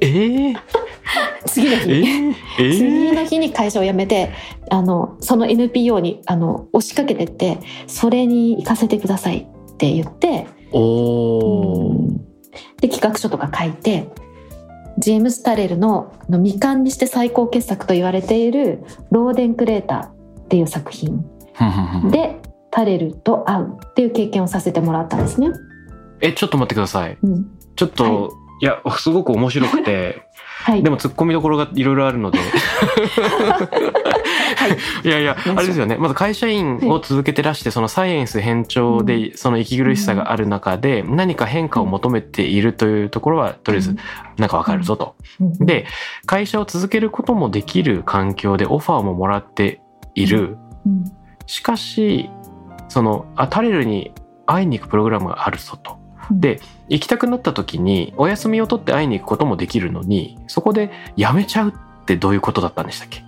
[0.00, 0.54] ええ。
[1.46, 2.34] 次のえ日、え。
[2.60, 2.72] ええ。
[2.74, 4.30] 次の日に会社を辞めて
[4.70, 11.96] あのその NPO にあの押しかけてってそれに行かせてくださいって言って、おお。
[12.80, 14.08] で企画書とか書いて
[14.98, 20.06] ジェームス・タレルのあの未完にして最高傑作と言われている「ローデン・クレーター」
[20.42, 21.24] っていう作品
[22.10, 25.50] でタレルと会うっていう経験をさせてもらったんですね。
[26.20, 27.18] え、ちょっと待ってください。
[27.22, 28.28] うんちょっと、、は
[28.60, 30.22] いや、すごく面白くて、
[30.62, 30.82] はい。
[30.82, 32.38] でも突っ込みどころがいろいろあるので。
[32.38, 32.44] は
[34.68, 35.08] い。
[35.08, 35.96] いやいや、あれですよね。
[35.96, 43.96] まず会社員を続けてらして、そのサイエンス偏重で、その息苦しさがある中で、何か変化を求めているというところは、とりあえず、
[44.38, 45.16] なんかわかるぞと。
[45.40, 45.66] うん。
[45.66, 45.86] で、
[46.26, 49.80] 会社を続けることもできる環境でオファーももらって
[50.14, 50.58] いる。
[50.86, 51.04] うん。
[51.46, 52.30] しかし、
[52.88, 54.12] その、あ、タレルに
[54.46, 56.01] 会いに行くプログラムがあるぞと。
[56.30, 61.72] で、行きたくなった時に、お休みを取って会いに行くこともできるのに、そこで辞めちゃうっ
[62.04, 63.22] てどういうことだったんでしたっけ？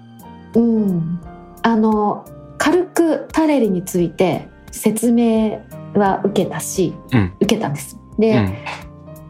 [0.55, 1.21] うん、
[1.63, 2.25] あの
[2.59, 5.61] 軽くタレリについて説明
[5.95, 7.99] は受けたし、うん受けたんです。
[8.19, 8.55] で、うん。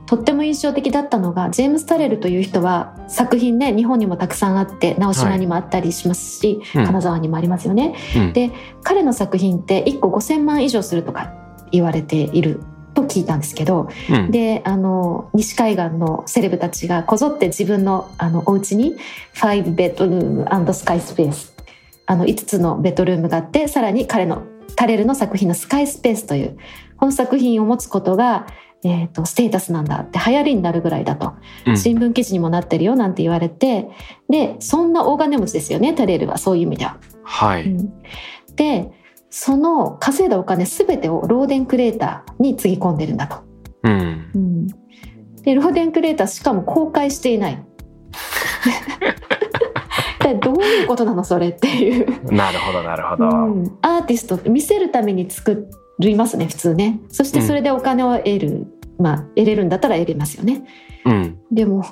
[0.07, 7.95] とっても印象的だったのがジェームス・タレルという人は作品ね日本にもたくさんあって直島にもあったりしますし、うん金沢にもありますよね。
[8.15, 8.51] うんで
[8.83, 11.33] 彼の作品って1個5,000万以上するとか
[11.73, 12.61] 言われている
[12.95, 14.31] と聞いたんですけどうん。
[14.31, 18.97] であの西海岸のセレブたちがこぞって自分のあのお家に
[19.35, 21.55] 5ベッドルームスカイスペース
[22.07, 24.45] あの5つのベッドルームがあってさらに彼の
[24.77, 26.59] タレルの作品のスカイスペースという
[26.97, 28.47] この作品を持つことが、
[28.85, 31.35] えー、とステータスなんだって流行りになるぐらいだと、
[31.67, 33.89] うん新聞記事にもなってるよなんて言われて
[34.29, 36.99] でそんな大金持ちですよねタレルはそういう意味では。
[37.23, 37.65] はい。
[37.65, 37.93] うん
[38.57, 38.93] で
[39.37, 43.43] その稼いだお金全てをローデンクレーターにつぎ込んでるんだと。
[43.83, 44.31] うん。
[44.33, 44.67] うん
[45.43, 47.61] でローデンクレーターしかも公開していない。
[50.23, 53.25] でどういうことなのそれっていう、なるほど、なるほど。
[53.25, 55.69] うんアーティスト見せるために作
[55.99, 58.67] りますね普通ねそしてそれでお金を得る、
[58.99, 60.63] まあ得れるんだったら得れますよね
[61.07, 61.39] うん。
[61.51, 61.85] でも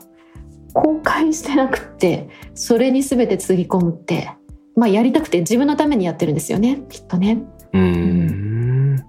[0.74, 4.30] 公開してなくってそれに全てつぎ込むって
[4.76, 9.04] まあやりたくて自分のためにやってるんですよねきっとねうーん。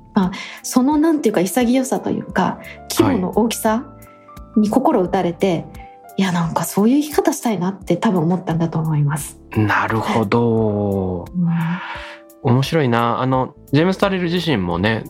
[0.61, 3.85] そのなんていうか潔さというか規模の大きさ
[4.55, 5.65] に心打たれて、
[6.17, 9.39] い、やなんかそういう生き方したいなって多分思ったんだと思います。
[9.55, 11.25] なるほど。
[11.35, 11.47] うん
[12.43, 13.21] 面白いな。
[13.21, 15.05] あの、ジェームス・タレル自身もね、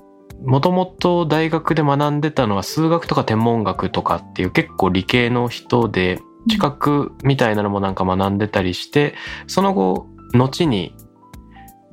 [0.46, 9.16] もともと大学で学んでたのは数学とか天文学とかっていう結構理系の人で、知覚みたいなのもなんか学んでたりして、
[9.48, 10.96] その後、後に、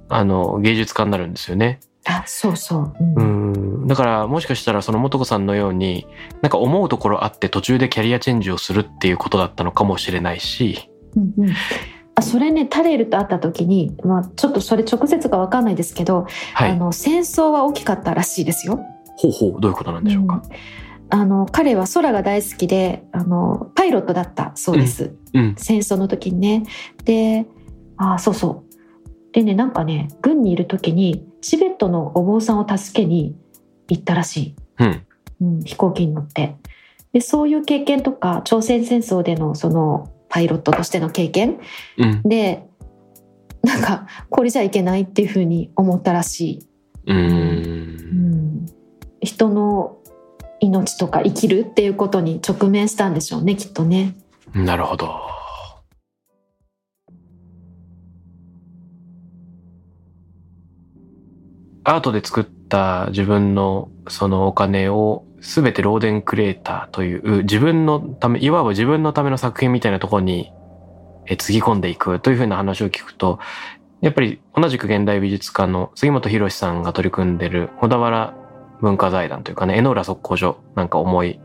[0.08, 1.80] あの、芸術家になるんですよね。
[2.06, 2.94] あそうそう。
[2.98, 3.52] ううん
[3.84, 3.86] ん。
[3.86, 6.06] だから、もしかしたらその素子さんのように、
[6.42, 11.54] なんか思うところあって途中でキャリアチェンジをするっていうことだったのかもしれないし、うんうん
[12.16, 16.72] あそれねタレルと会った時に、まあ、ちょっとそれ直接か分かんないですけど、はい。
[16.72, 18.80] あの戦争は大きかったらしいですよ。
[19.16, 20.42] ほうほう、どういうことなんでしょうか？
[21.10, 25.54] あの彼は空が大好きであのパイロットだったそうです、うん。
[25.56, 26.64] 戦争の時にね。
[27.04, 27.46] で
[28.00, 33.36] あそうそうでねなんかね軍にいる時にチベットのお坊さんを助けに
[33.88, 35.06] 行ったらしい、うん。
[35.42, 36.56] うん、飛行機に乗って
[37.12, 41.60] でそういう経験とか朝鮮戦争でのそのパイロットとしての経験
[41.98, 42.22] うん。
[42.22, 42.66] で
[43.62, 46.68] なんかこれじゃいけないっていうふうに思ったらしい。
[47.06, 47.18] うー。
[47.18, 48.66] うんん
[49.20, 49.98] 人の
[50.60, 54.16] 命とか生きるっていうことに直面したんでしょうねきっとね。
[54.54, 55.39] なるほど。
[61.84, 70.52] アートで作った自分のそのお金を全てローデンクリエイターという自分のため、いわば自分のための作品みたいなところに
[71.26, 73.38] えつぎ込んでいくというふうな話を聞くと、
[74.00, 78.34] やっぱり同じく現代美術家の杉本博さんが取り組んでる小田原
[78.80, 81.40] 文化財団というかね、江ノ浦測候所なんか思い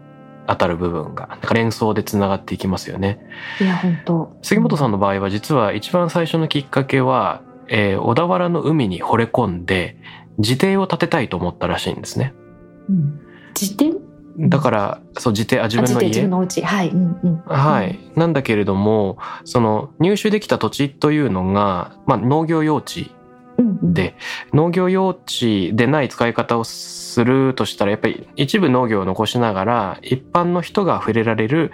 [0.47, 3.19] 当たる部分が、なんか連想でつながっていきますよね。
[3.61, 9.97] いや本当杉本さんの場合は実は一番最初のきっかけは、えー小田原の海に惚れ込んで
[10.37, 12.33] 自邸を建てたいと思ったらしいんですね。
[12.89, 13.19] うん
[13.59, 13.93] 自転
[14.37, 16.07] だから、そう自邸、あ、自あ分の家？
[16.09, 16.29] 自分。
[16.29, 17.97] のお家はい、うんうん、はい。
[18.15, 23.11] なんだけれども、その入手できた土地というのが、まあ農業用地
[23.81, 24.17] で、
[24.53, 31.71] 農業用地でない使い方をするとしたら、やっぱり一部農業を残しながら、一般の人が触れられる、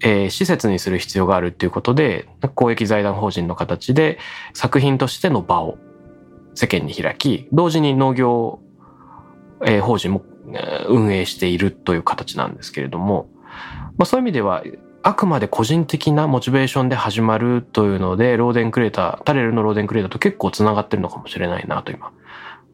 [0.00, 4.18] えー施設にする必要があるっていうことで、公益財団法人の形で
[4.54, 5.78] 作品としての場を
[6.56, 8.58] 世間に開き、同時に農業、
[9.64, 13.28] えー法人もえー運営しているという形なんですけれども、
[13.96, 14.64] まあそういう意味では、
[15.02, 22.10] あくまで個人的なモチベーションで始まるというので、ローデンクレーター、タレルのローデンクレーターと結構つながってるのかもしれないなと今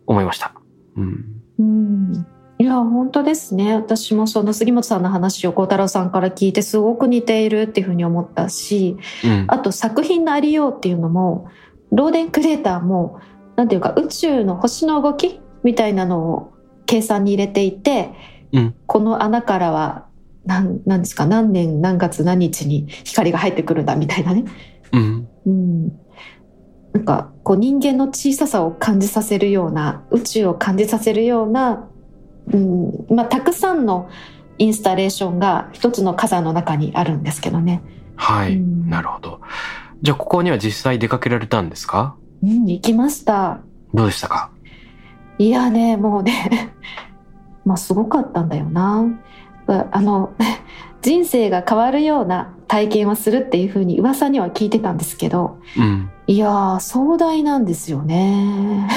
[0.07, 0.53] 思いました。
[0.97, 1.25] うん。
[1.59, 2.27] うん
[2.59, 9.45] いや本当ですね私もその杉本さんの話を孝太郎さんから聞いてすごく似ているっていうふうに思ったしうん。
[9.49, 11.49] あと作品のありようっていうのも
[11.91, 13.21] ローデンクレーターも
[13.63, 16.53] なんていうか宇宙の星の動きみたいなのを
[16.85, 18.11] 計算に入れていて、
[18.51, 20.09] うんこの穴からは
[20.45, 24.47] 何何ですか何年何月何日に光が入ってくるんだみたいなね、
[24.91, 25.29] うん。
[25.47, 25.89] うん、
[26.93, 31.89] なんかこう人間の小ささを感じさせるような宇宙を感じさせるような、
[32.53, 34.11] うんまあ、たくさんの
[34.59, 37.81] インスタレーションが一つの火山の中にあるんですけどね。
[38.17, 38.57] はい。
[38.57, 39.41] うんなるほど。
[40.03, 42.17] じゃあここには実際出かけられたんですか？
[42.43, 43.61] うん、行きました。
[43.95, 44.51] どうでしたか？
[45.39, 46.75] いやね、もうね、
[47.65, 49.05] まあすごかったんだよな。
[49.67, 50.33] あの、
[51.03, 56.11] 人生が変わるような体験をするっていうふうに噂には聞いてたんですけど、うん。
[56.27, 58.89] いやー、壮大なんですよね。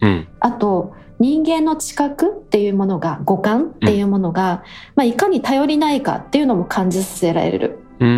[0.00, 0.28] うん。
[0.40, 4.62] あと、人間の知覚っていうものが、五感っていうものが、
[4.96, 7.78] まあいかに頼りないかっていうのも感じさせられる。
[8.00, 8.08] うん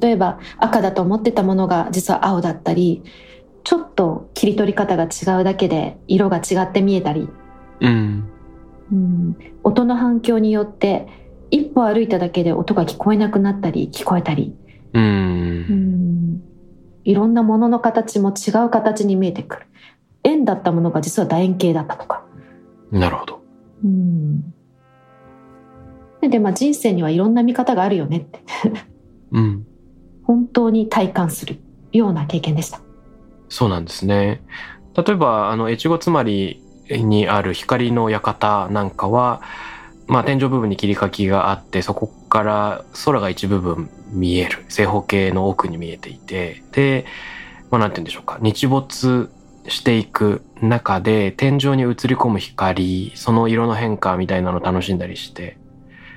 [0.00, 3.02] 例えば赤だと思ってたものが実は青だったり
[3.66, 7.28] ちょっと切り取り方が違うだけで色が違って見えたり、
[7.80, 8.30] うん。
[8.92, 11.08] うん、音の反響によって
[11.50, 14.56] 一歩歩いただけで音が聞こえなくなったり聞こえたり、
[14.92, 14.98] う。
[14.98, 16.42] うんん、
[17.02, 19.66] いろんなものの形も違う形に見えてくる
[20.22, 22.24] 円だったものが実は楕円形だったとか。
[22.92, 23.42] なるほど。
[23.84, 24.52] うん
[26.22, 28.40] でまあ人生にはいろんな見方があるよねって
[29.32, 29.66] うん。
[30.26, 31.58] 本当に体感する
[31.92, 32.80] ような経験でした。
[33.48, 34.42] そうなんですね。
[34.94, 39.42] 例えば、あの、越後つまりにある光の館なんかは、
[40.08, 44.64] まあ、天井部分に切り欠きがあって、そこから空が一部分見える。
[44.68, 47.06] 正方形の奥に見えていて、で、
[47.70, 48.38] まあ、なんて言うんでしょうか。
[48.40, 49.30] 日没
[49.68, 55.58] していく中で、天井に映り込む光、その色の変化みたいなのを楽しんだりして、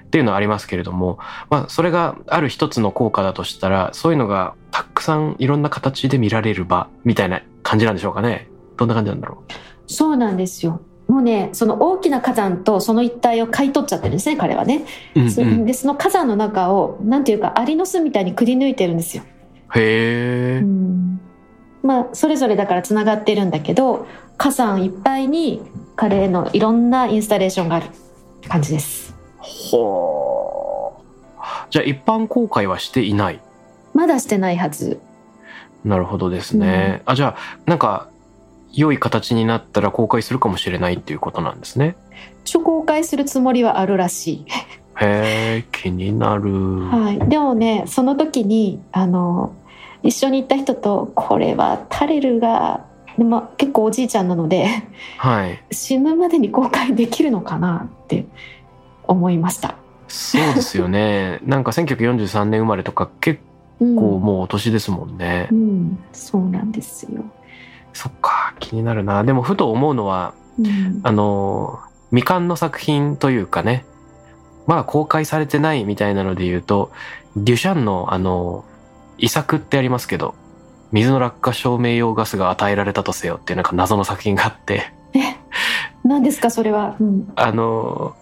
[0.10, 1.20] っていうのはありますけれども、
[1.52, 8.50] まあ、それがある一つの効果だとしたら、そういうのがたくさんいろんな形で見られる場みたいな感じなんでしょうかね。
[8.76, 9.44] どんな感じなんだろ
[9.86, 10.82] そうなんですよ。
[11.08, 14.86] もうねその大きな火山とその一帯を買い取っちゃってるんですね彼はね、
[15.16, 15.66] うんそうん。
[15.66, 19.24] でその火山の中をなんていうかアリの巣みたいにくり抜いてるんですよ、
[19.76, 21.20] へえ、うん。
[21.82, 24.08] まあそれぞれだからつながってるんだけど
[24.38, 25.62] 火山いっぱいに
[25.96, 27.88] 彼のいろんなインスタレーションがある
[28.48, 29.09] 感じです
[29.72, 31.02] ほう
[31.70, 33.40] じゃあ一般公開はしていない。
[33.94, 35.00] まだしてないはず。
[35.84, 38.10] なるほどですね、あじゃあなんか
[38.74, 41.96] 良い形になったら公開するかもしれないっていうことなんですね。
[42.44, 44.46] 一応公開するつもりはあるらしい。
[45.02, 46.52] へえ気になる、
[46.90, 49.56] はい、でもねその時にあの
[50.04, 52.86] 一緒に行った人とこれはタレルが、
[53.18, 54.68] でまあ、結構おじいちゃんなので
[55.18, 55.64] はい。
[55.72, 58.26] 死ぬまでに公開できるのかなって
[59.10, 59.76] 思いました。
[60.08, 61.40] そうですよね。
[61.46, 63.42] なんか1943年生まれとか結
[63.82, 63.96] うん。
[63.96, 67.24] 構もうお年ですもんね、うん、そうなんですよ。
[67.94, 69.24] そっか気になるな。
[69.24, 71.80] でもふと思うのはうん、あの
[72.10, 73.86] 未完の作品というかね
[74.68, 76.92] まだ公開されてないみたいなので言うと
[77.36, 78.66] デュシャンのあの
[79.18, 80.36] 遺作ってありますけど
[80.92, 84.92] 水の落下照明用ガスが与えられたとせよっていうなんか謎の作品があって。
[86.04, 86.96] 何ですかそれは。
[87.00, 88.16] うん、あの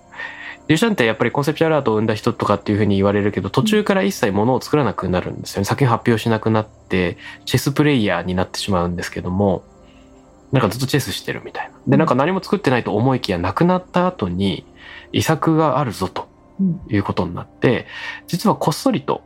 [0.68, 5.65] デュシャンってやっぱりコンセプチュアルアートを生んだ人とかっていうふうに言われるけど途中から一切物を作らなくなるんですよね。
[5.65, 9.63] 作品発表しなくなってチェスプレイヤーになってしまうんですけども
[10.51, 11.78] なんかずっとチェスしてるみたいな。
[11.88, 14.65] でなんか何も作ってないと思いきや亡くなった後に
[15.13, 16.28] 遺作があるぞと
[16.59, 16.82] うん。
[16.89, 17.86] いうことになって
[18.28, 19.24] 実はこっそりと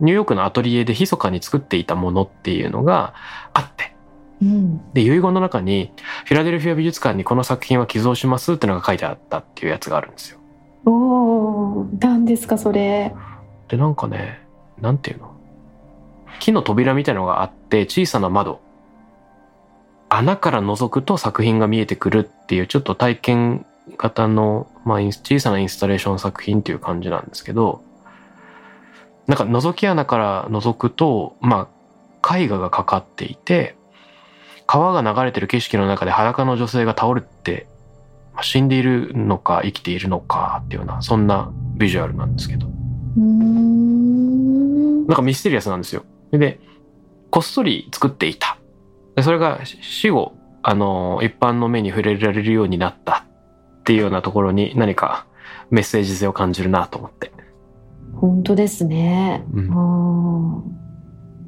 [0.00, 3.14] ニューヨークのアトリエで密かに作っていたものっていうのが
[3.52, 3.94] あって
[4.42, 5.92] うん、で遺言の中に
[6.26, 10.38] フィラデルフィア美術館にこの作品は寄贈しますっていうのが書いてあったっていうやつがあるんですよ
[10.84, 13.14] おお、何ですかそれ。
[13.68, 14.46] でなんかね
[14.80, 15.34] なんていうの？
[16.40, 18.60] 木の扉みたいのがあって小さな窓
[20.08, 23.66] 穴から覗くと作品が見えてくるっていうちょっと体験
[23.96, 27.82] 型の、まあ、小さなインスタレーション作品っていう感じなんですけど
[29.26, 31.68] なんか覗き穴から覗くとま
[32.22, 33.76] あ絵画がかかっていて
[34.66, 37.66] 川が流れてる景色の中で裸の女性が倒れて
[38.42, 42.66] 死んでいるのか生きているのかっていうようなそんなビジュアルなんですけど。
[45.06, 46.04] なんかミステリアスなんですよ。
[46.32, 46.58] で、
[47.30, 48.58] こっそり作っていた。
[49.16, 50.32] でそれが死後、
[50.62, 53.24] あの、一般の目に触れられるようになった
[53.80, 55.26] っていうようなところに何か
[55.70, 57.32] メッセージ性を感じるなと思って。
[58.14, 59.44] 本当ですね。
[59.52, 60.58] うん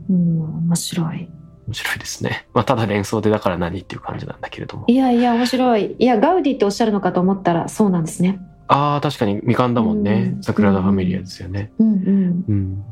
[0.08, 1.28] うん、面白い。
[1.66, 2.46] 面白いですね。
[2.54, 4.84] まあ、ただ連想でだから何っていう感じなんだけれども。
[4.86, 5.96] いやいや、面白い。
[5.98, 8.38] いや、ガウディっておっしゃるのかと思ったら、そうなんですね。
[8.68, 10.38] ああ、確かに未完だもんねう。
[10.38, 11.72] んサグラダ・ファミリアですよね。
[11.78, 11.98] うんうん。
[11.98, 12.44] うん。
[12.48, 12.84] うん、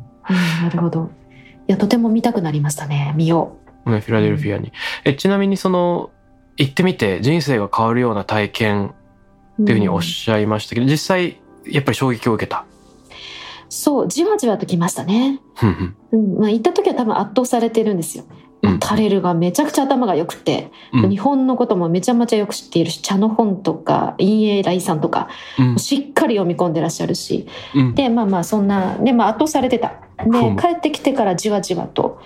[0.63, 1.11] なるほど。
[1.69, 3.15] いや、とても見たくなりましたね。
[3.17, 3.57] 見よ
[3.87, 4.73] ねフィラデルフィアに。
[5.05, 6.11] え、ちなみにその、
[6.57, 8.95] 行ってみて人生が変わるような体験
[9.59, 9.63] う。
[9.63, 12.65] っていうふうにおっしゃいましたけど、実際、やっぱり衝撃を受けた？
[13.69, 15.41] そう、じわじわときましたね。
[16.13, 18.25] うん、まあ、行った時は多分圧倒されてるんですよ。
[18.65, 29.95] うんタレルがめちゃくちゃ頭が良くて、うん日本のこともめちゃめちゃよく知っているし、茶の本とか、陰影来さんとか、うんしっかり読み込んでらっしゃるし、うんで、まあまあ、そんな、で、まあ、圧倒されてた。
[30.27, 32.21] うで、ん帰ってきてからじわじわと、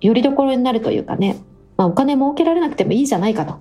[0.00, 1.36] よりどころになるというかね、
[1.76, 3.54] まあ、お金儲けられなくてもいいじゃないかと。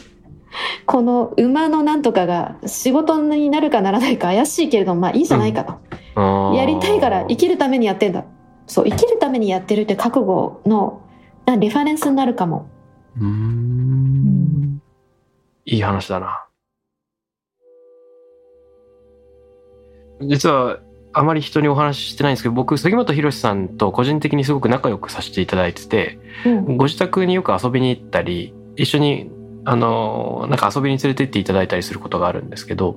[0.84, 5.74] この馬のなんとかが仕事になるかならないか怪しいけれども、まあいいじゃないかと。
[6.16, 8.24] あーやりたいから生きるためにやってんだ。
[8.66, 11.09] そう、生きるためにやってるって覚悟のな
[11.56, 12.68] レファレンスになるかも。
[13.18, 14.82] うーん
[15.66, 16.46] いい話だな。
[20.22, 20.80] 実は
[21.12, 26.76] あまり人にお話ししてないんですけど僕杉本博さんと個人的にすごく仲良くさせていただいててうん。
[26.76, 29.30] ご自宅によく遊びに行ったり一緒に
[29.64, 32.96] あのなんか遊びに連れてっていただいたりすることがあるんですけど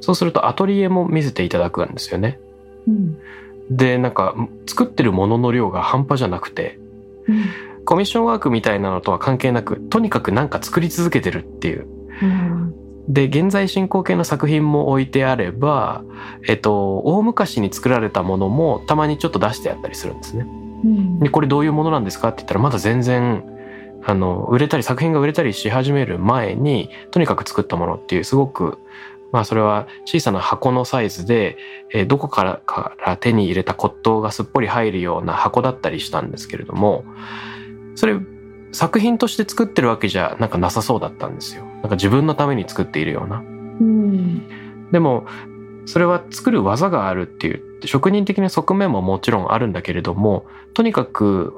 [0.00, 2.40] そうするとアトリエも見せていただくんですよね。
[2.88, 3.18] うん。
[3.70, 4.34] でなんか
[4.66, 6.79] 作ってるものの量が半端じゃなくてうん
[7.84, 11.86] コミッションワークみたいなのとは関係なくとにかくなんか作り続けてるっていう
[12.22, 12.74] うん
[13.08, 16.04] で現在進行形の作品も置いてあれば、
[16.46, 20.46] えっと、大昔に作られたものもたまにちょっと出してあったりするんですね。
[20.84, 23.44] うんでこれどういうものなんですかって言ったらまだ全然
[24.04, 28.78] あの売れたり作品が売れたりし始める前にとにかく作ったものっていうすごく
[29.32, 31.56] まあそれは小さな箱のサイズで、
[31.92, 37.04] えーどこからから手に入れた骨董がすっぽり入るような箱だったりしたんですけれども
[37.94, 38.18] それ
[38.72, 41.64] 作品として作ってるわけじゃなんかなさそうだったんですよ。
[41.64, 43.38] なんか自分のために作っているような。
[43.38, 43.42] う
[43.84, 44.42] ん
[44.92, 45.26] でも
[45.86, 51.54] それは作る技があるっていう職人的な側面ももちろんあるんだけれどもとにかく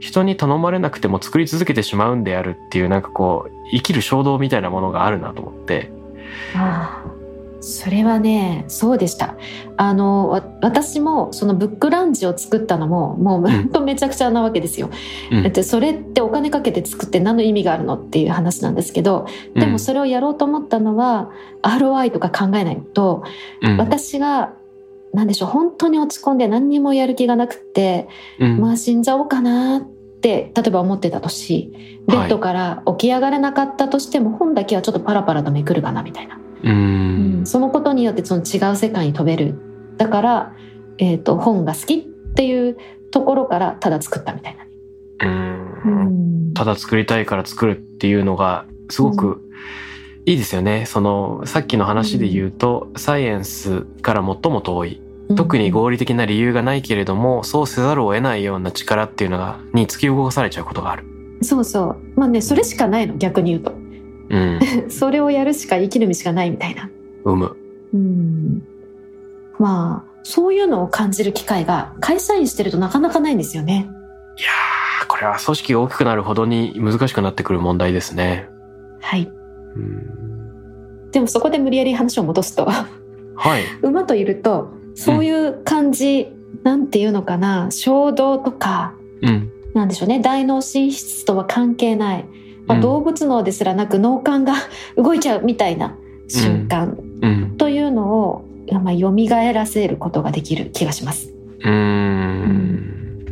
[0.00, 5.90] 人に頼まれなくても作り続けてしまうんであるっていうなんかこう生きる衝動みたいなものがあるなと思って
[6.54, 7.16] ああ
[7.60, 9.34] それはねそうでした。
[9.76, 14.90] あのわ私もそのブックランチを作ったのももう本当めちゃくちゃなわけですよ、
[15.32, 15.42] うん。
[15.42, 21.32] だってそれってお金かけて作って何の意味があるのっていう話なんですけどでもそれをやろうと思ったのは、
[21.62, 23.24] ROI とか考えないと
[23.62, 23.76] うん。
[23.78, 24.52] 私が
[25.12, 28.06] 何でしょう本当に落ち込んで何にもやる気がなくって、
[28.38, 28.60] うん。
[28.60, 29.95] まあ死んじゃおうかなって
[30.28, 31.72] 例えば思ってたとし
[32.08, 37.42] ベッドから起き上がれなかったとしても、本だけはちょっとパラパラとめくるかなみたいな、ううん。
[37.42, 39.54] んそのことによってその違う世界に飛べる。
[39.96, 40.52] だから、
[40.98, 42.00] えー、と本が好きっ
[42.34, 42.76] ていう
[43.10, 44.66] ところからただ作ったみたいな。
[45.20, 46.52] うん。
[46.54, 49.42] ただ作りたいから作るっていうのがすごく
[50.24, 50.86] いいですよね。
[50.86, 55.00] そのさっきの話で言うと、サイエンスから最も遠い
[55.34, 61.04] 特に合理的な理由がないけれどもそうせざるを得ないような力っていうのがに突き動かされちゃうことがある。
[61.42, 63.72] そうそうまあねそれしかないの逆に言うと
[64.28, 64.60] うん、
[64.90, 66.90] それをやるしか生きる道がないみたいな。
[67.24, 67.56] 生む。
[67.94, 68.62] うん
[69.58, 73.88] まあそういうのを感じる機会が会社員してるとなかなかないんですよね。
[74.38, 78.48] いやーこれは組織が大きくなるほどに難しくなってくる問題ですね。
[79.00, 79.30] はい。
[79.76, 83.62] うん、でもそこで無理やり話を戻すとはい。
[83.82, 86.28] 馬といるとそういう感じ、
[86.64, 89.52] なんていうのかな衝動とかうん。
[89.74, 92.24] なんでしょうね大脳神質とは関係ない、
[92.66, 94.54] まあうん動物脳ですらなく脳幹が
[94.96, 95.96] 動いちゃうみたいな
[96.28, 97.54] 瞬間うん。
[97.58, 99.12] というのを、まあ、蘇
[99.52, 101.32] らせることができる気がします。
[101.60, 103.26] うーん。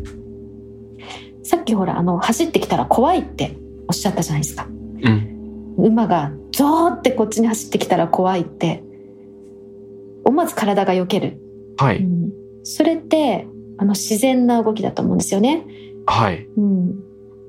[1.42, 3.56] さっきほらあの走ってきたら怖いって
[3.88, 4.66] おっしゃったじゃないですか。
[5.02, 5.34] うん。
[5.78, 8.84] 馬がゾーってこっちに走ってきたら怖いって
[10.24, 11.38] 思わず体が避ける、
[11.76, 11.98] はい。
[11.98, 13.46] うん、それって
[13.78, 15.66] あの自然な動きだと思うんですよね、
[16.06, 16.46] はい。
[16.56, 17.02] うん、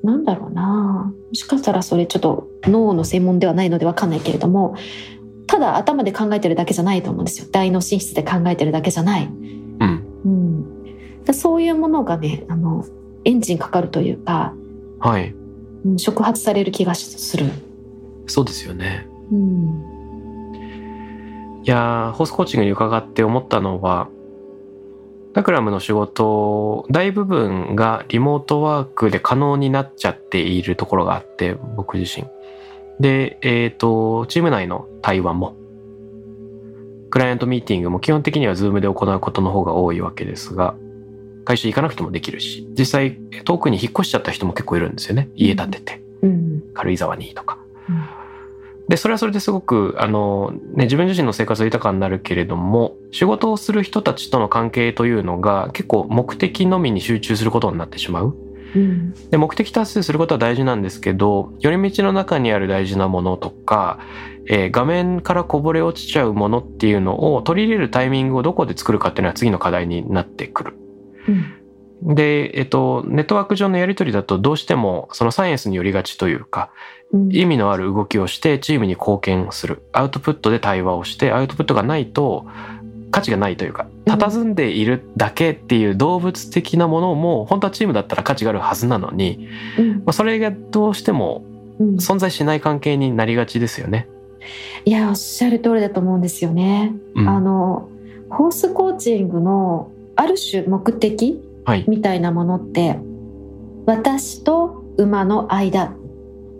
[0.03, 4.76] なんだろうなもしかしたらそれちょっと脳の専門ではないのでわかんないけれども
[5.47, 10.05] ただ頭で考えてるだけじゃないと思うんですよ大脳神質で考えてるだけじゃない、うん。
[10.26, 12.86] うん、だそういうものがねあの
[13.23, 14.53] エンジンかかるというか、
[14.99, 15.30] はい。
[15.30, 15.45] うん
[15.99, 17.45] 触発される気がする、
[18.26, 19.07] そうですよね。
[19.32, 19.95] うん
[21.63, 24.07] いやーホースコーチングに伺って思ったのは
[25.36, 32.25] タクラムの仕事大部分がリモートワークで可能になっちゃっているところがあって僕自身。
[33.01, 35.57] でえっ、とチーム内の対話も。
[37.09, 40.75] クライアントミーティングも基本的には Zoom で行うことの方が多いわけですが
[41.45, 45.29] 会社行かなくてもできるし実際遠くに引っ越しちゃった人も結構いるんですよね。
[45.36, 46.63] 家建てて、うん。
[46.73, 47.57] 軽井沢にとか。
[47.59, 47.64] うん
[48.88, 58.36] で、それはそれですごく、あの、ね、自分自身の生活は豊かになるけれども、仕事をする人たちとの関係というのが結構目的のみに集中することになってしまう。
[58.75, 63.99] うんで、目的達成することは大事なんですけど、寄り道の中にある大事なものとか、
[64.47, 70.77] えー画面からこぼれ落ちちゃうものっていうのを取り入れるタイミングをどこで作るかっていうのは次の課題になってくる。
[71.27, 71.64] うん
[72.05, 76.69] で、えっと、ネットワーク上のやり取りだとどうしてもそのサイエンスによりがちというか、
[77.11, 77.35] うん。
[77.35, 79.81] 意味のある動きをしてチームに貢献する。
[79.91, 82.45] アウトプットで対話をしてアウトプットがないと
[83.09, 84.13] 価値がないというかうん。
[84.13, 89.49] 佇んでいるだけっていう動物的なものも本当はチームだったら価値があるはずなのに、
[90.11, 91.43] それがどうしても
[91.79, 91.95] うん。
[91.95, 94.07] 存在しない関係になりがちですよね。
[94.85, 96.93] いやおっしゃる通りだと思うんですよね。
[97.15, 97.27] うん。
[97.27, 97.89] あの
[98.29, 101.54] ホースコーチングのある種目的はい、
[101.88, 102.99] みたいなものって
[103.86, 105.95] 私と馬の間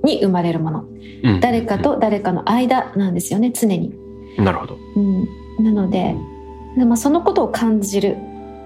[0.04, 0.86] に生まれるもの
[1.24, 3.94] うん誰かと誰かの間なんですよね常に。
[4.38, 4.78] なるほど。
[4.96, 5.28] うん、
[5.64, 6.16] なので
[6.78, 8.18] でもそのことを感じる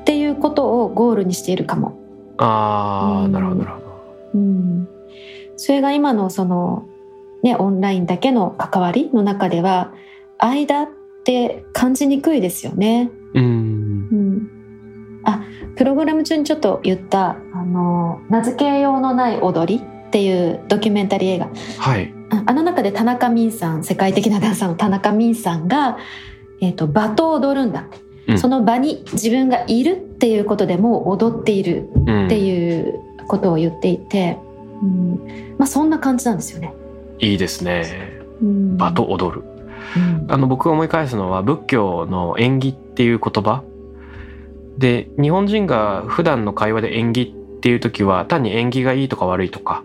[0.02, 2.00] っていうことをゴールにしているかも。
[2.38, 3.86] ああ、うんなるほどなるほど。
[4.34, 4.88] うん、
[5.56, 6.88] それが今のその、
[7.44, 9.94] ね、オンラインだけの関わりの中では
[10.38, 10.90] 間っ
[11.24, 13.12] て感じにくいですよね。
[13.34, 13.69] うん
[15.80, 22.14] プログラム中にちょっと言ったあの名付けようのない踊りっていうドキュメンタリー映画はい。
[22.32, 25.98] ああの中で田中泯さん世界的なダンサーの田中泯さんが、
[26.60, 27.88] えー、と場と踊るんだ
[28.38, 33.00] その場に自分がいるっていうことでもう踊っているうんっていう
[33.30, 34.38] ことを言っていて、
[34.84, 36.74] うんまあ、そんな感じなんですよね。
[37.20, 38.20] いいですね。
[38.42, 39.44] うん場と踊る。
[39.96, 43.64] うんあの僕が思い返すのは仏教の縁起っていう言葉
[44.80, 49.84] で日本人が普段の会話で縁起っていう時は単に縁起がいいとか悪いとか。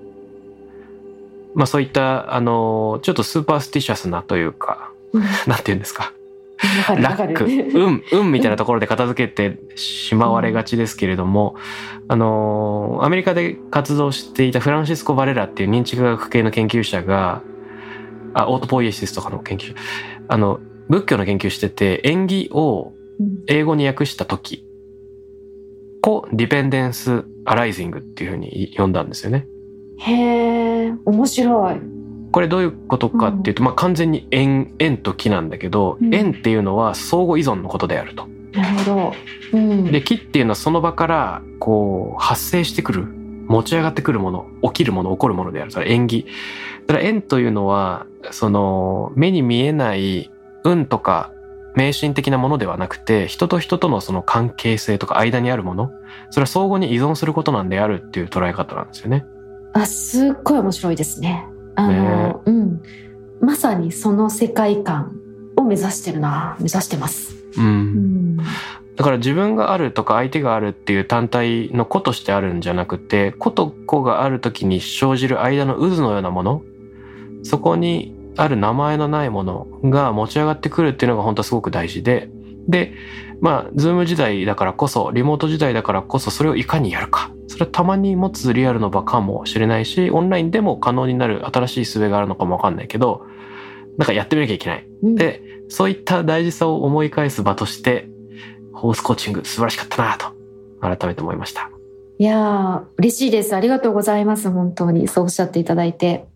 [1.55, 5.23] まあそういったあのちょっとスーパースティシャスなというかうん。
[5.23, 6.13] なんて言うんですか。
[6.97, 7.71] ラック、る。
[7.75, 11.57] 運、運みたいなところで片付けてしまわれがちですけれども、
[12.09, 17.43] あのー、アメリカで活動していたフランシスコ・バレラっていう認知科学系の研究者が、
[18.35, 19.75] あ、オートポイエシスとかの研究者、
[20.29, 23.45] あの、仏教の研究してて、縁起をうん。
[23.47, 24.65] 英語に訳した時、
[26.05, 29.47] コ・ディペンデンス・アライジングっていうふうに読んだんですよね。
[30.01, 31.77] へえ、面白い。
[32.31, 38.29] これどういうことかっていうと、まあ完全に縁、縁と気なんだけど、うん縁っていうのは相互依存のことであると。
[38.53, 39.13] なるほど。
[39.55, 39.93] うん。
[39.93, 43.05] で木っていうのはその場からこう発生してくる
[43.47, 46.27] 持ち上がってくるもの起きるもの起こるものであるそれ縁起
[46.87, 50.31] だから縁というのはその目に見えない
[50.65, 51.33] 運とか
[51.75, 55.91] 迷信的なものではなくて人と人とのその関係性とか間にあるもの
[56.31, 59.25] それは相互に依存することなんであるっていう捉え方なんですよね。
[59.73, 61.47] あ、すっごい面白いですね。
[61.75, 62.83] あの、ねうん。
[63.41, 65.17] まさにその世界観
[65.57, 66.57] を目指してるな。
[66.61, 67.35] 目指してます。
[67.57, 68.37] う、うんん。
[68.37, 76.63] だから自分があるとか相手があるっていう単体の個としてあるんじゃなくて個と個がある時に生じる間の渦のようなもの
[77.43, 82.29] そこにある名前のないものが持ち上がってくるっていうのが本当はすごく大事で
[82.69, 82.95] で
[83.41, 93.27] まあズーム時代だからこそリモート時代だからこそそれをいかにやるかそれはたまに持つリアルの場かもしれないしオンラインでも可能になる新しい術があるのかもわかんないけど
[93.99, 98.09] なんかやってみなきゃいけないうんでそういった大事さを思い返す場として、
[98.73, 100.27] ホースコーチング素晴らしかったなと、
[100.81, 101.71] 改めて思いました。
[102.19, 103.57] いやー、嬉しいです。
[103.57, 104.51] ありがとうございます。
[104.51, 105.09] 本当に。
[105.09, 106.27] そうおっしゃっていただいて。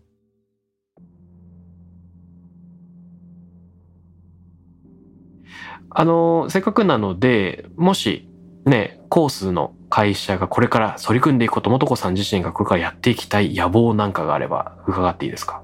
[5.99, 8.25] あの、せっかくなので、もし、
[8.65, 15.61] ね、コースの会社がこれから取り組んでいくこと、元子さん自身がこれからやっていきたい野望なんかがあれば伺っていいですか？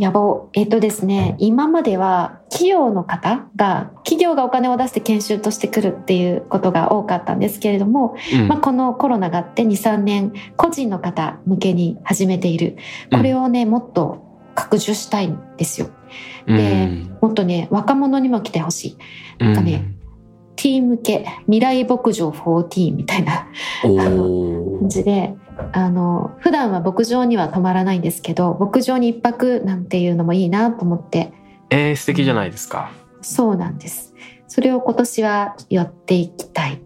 [0.00, 0.50] 野望。
[0.54, 12.76] えっとですね、今までは企業の方が、企業がお金を出して研修としてくるっていうことが多かったんですけれども、うんまあ、このコロナがあって2、3年、個人の方向けに始めている。
[13.12, 14.25] これをね、もっと
[14.56, 15.90] 拡充したいんですよ。
[16.46, 16.88] で
[17.20, 18.96] もっとね、若者にも来てほし
[19.40, 19.46] い。
[19.46, 19.92] うんかね
[20.56, 23.46] ティーン向け、未来牧場14みたいな
[23.84, 25.34] お感ーじで、
[25.72, 31.32] あの、普段は牧場には泊まらないんですけど、牧場に一泊なんていうのもいいなと思って、
[31.68, 32.90] えー、素敵じゃないですか。
[33.20, 34.14] そうなんです。
[34.48, 36.80] それを今年はやっていきたい。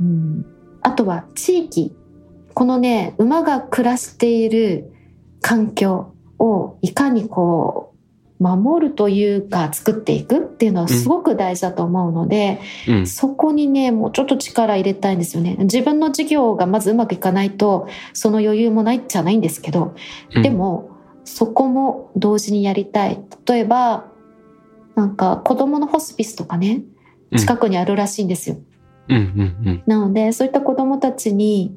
[0.00, 0.46] うん、
[0.82, 1.96] あとは地域。
[2.52, 4.92] このね、馬が暮らしている
[5.40, 7.94] 環境をいかにこう、
[8.40, 13.06] 守るというか作っていくっていうのはすごく大事だと思うので、うん。
[13.06, 15.56] そこにね、もうちょっと力入れたいんですよね。
[15.60, 19.94] 自分の事業がまずうまくいかないと、その余裕もないじゃないんですけど、
[20.34, 20.90] うんで、も、
[21.24, 23.18] そこも同時にやりたい。
[23.48, 24.06] 例えば、
[24.94, 26.82] なんか子供のホスピスとかね、
[27.36, 28.56] 近くにあるらしいんですよ。
[29.08, 29.82] うんうんうん。
[29.86, 31.76] なので、そういった子供たちに、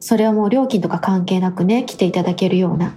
[0.00, 2.96] それはもう料金とか関係なくね、来ていただけるような、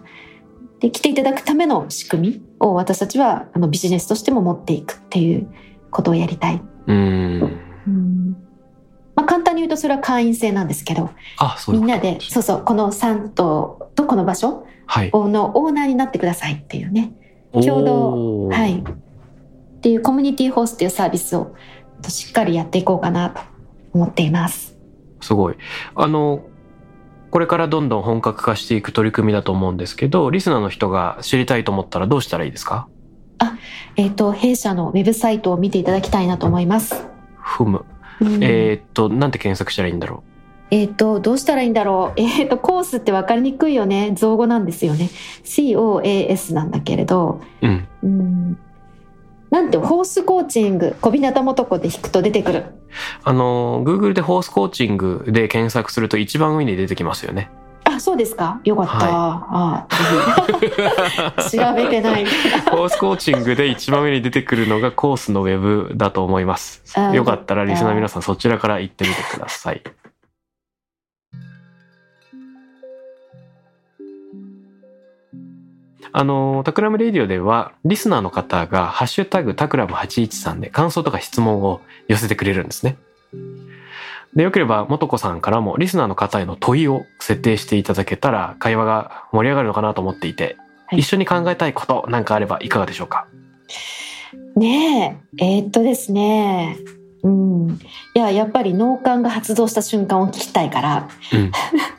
[0.79, 5.47] で、来ていただくための仕組みを私たちはあのビジネスとしても持っていくっていう
[5.91, 6.61] ことをやりたい。
[6.87, 7.59] うん。
[7.87, 8.37] うん
[9.15, 15.11] まあ、簡単に言うとそれは会員制なんですけど、あ、そうみんなで、そうそう、この3棟とこの場所はい。
[15.13, 17.13] のオーナーになってくださいっていうね。
[17.53, 18.09] 共同
[18.45, 18.79] おーはい。
[18.79, 18.83] っ
[19.81, 21.55] ていうコミュニティホースっていうサービスを
[22.07, 23.41] しっかりやっていこうかなと
[23.93, 24.77] 思っています。
[25.21, 25.55] すごい。
[25.95, 26.43] あの、
[27.35, 32.87] これからどんどん本格化していく取り組みだと思うんですけど、リスナーの人が知りたいと思ったらどうしたらいいですか？
[33.97, 37.05] えっ、と、弊社のウェブサイトを見ていただきたいなと思います。
[37.35, 37.83] ふむ。
[38.21, 40.23] うんえーっと、なんて検索したらいいんだろ
[40.71, 42.19] えっ、と、どうしたらいいんだろう？
[42.21, 44.13] えっ、と、コースって分かりにくいよね。
[44.15, 45.09] 造語なんですよね。
[45.43, 47.67] COAS なんだけれど、う。
[47.67, 47.87] うん。
[48.01, 48.57] うん。
[49.51, 52.65] なんて、ホースコーチング、小日向元子で引くと出てくる。
[53.23, 57.49] あの、Google でホースコーチングで検索すると一番上に出てきますよね。
[57.83, 58.59] あ、そうですか？
[58.63, 58.97] よかった。
[59.01, 59.87] あ
[60.59, 60.67] ぜ
[61.47, 62.25] ひ 調べてない。
[62.71, 66.81] ホースコーチングで一番上に出てくるのが COAS のウェブだと思います
[67.13, 69.81] よかったらリスナーの皆さんそちらから行ってみてください。
[76.17, 82.95] あの、 Takram Radio では、リスナーの方が、ハッシュタグ Takram813で感想とか質問を寄せてくれるんですね。
[84.33, 90.55] で、よければ、素子さんからも、リスナーの方への問いを設定していただけたら、会話が盛り上がるのかなと思っていて、
[90.87, 93.27] はい一緒に考えたいことなんかあればいかがでしょうか？
[94.55, 96.77] ねえ、えーっとですね。
[97.23, 97.79] うん。
[98.13, 101.09] いや、やっぱり脳幹が発動した瞬間を聞きたいから。
[101.33, 101.51] うん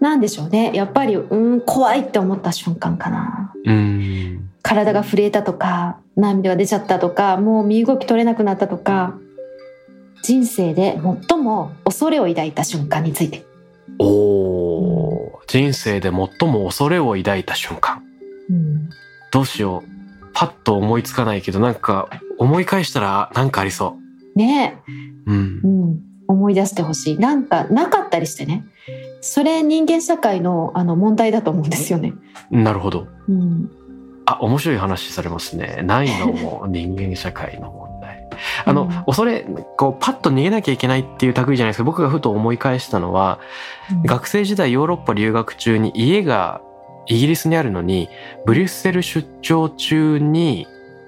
[0.00, 0.72] なんでしょうね。
[0.74, 3.52] やっぱり、うん、怖いって思った瞬間かな。
[3.64, 4.50] うーん。
[4.62, 9.14] 体が震えたとか涙が出ちゃったとかもう身動き取れなくなったとか
[10.22, 13.44] 人生で最も恐れを抱いた瞬間について、
[13.98, 15.40] おー。
[15.46, 18.02] 人生で最も恐れを抱いた瞬間。
[18.50, 18.90] うん、
[19.32, 19.90] どうしよう。
[20.32, 22.08] パッと思いつかないけどなんか
[22.38, 23.96] 思い返したらなんかありそ
[24.36, 24.80] ね。
[25.26, 25.60] ううん。
[25.64, 27.18] え、うん、思い出してほしい。
[27.18, 28.64] なんかなかったりしてね
[29.20, 32.14] それ人間社会のあの問題だと思うんですよね。
[32.50, 33.06] なるほど。
[33.28, 33.70] うん。
[34.26, 35.82] あ面白い話されますね。
[35.82, 38.28] ないのも人間社会の問題。
[38.64, 39.04] あの、うん。
[39.04, 39.46] 恐れ
[39.76, 43.38] こうパッと逃げなきゃいけないっていう類じゃないですけど僕がふと思い返したのは
[43.92, 44.02] うん。
[44.02, 46.60] 学生時代ヨーロッパ留学中に家が
[47.06, 48.08] イギリスにあるのに
[48.46, 50.66] ブリュッセル出張中に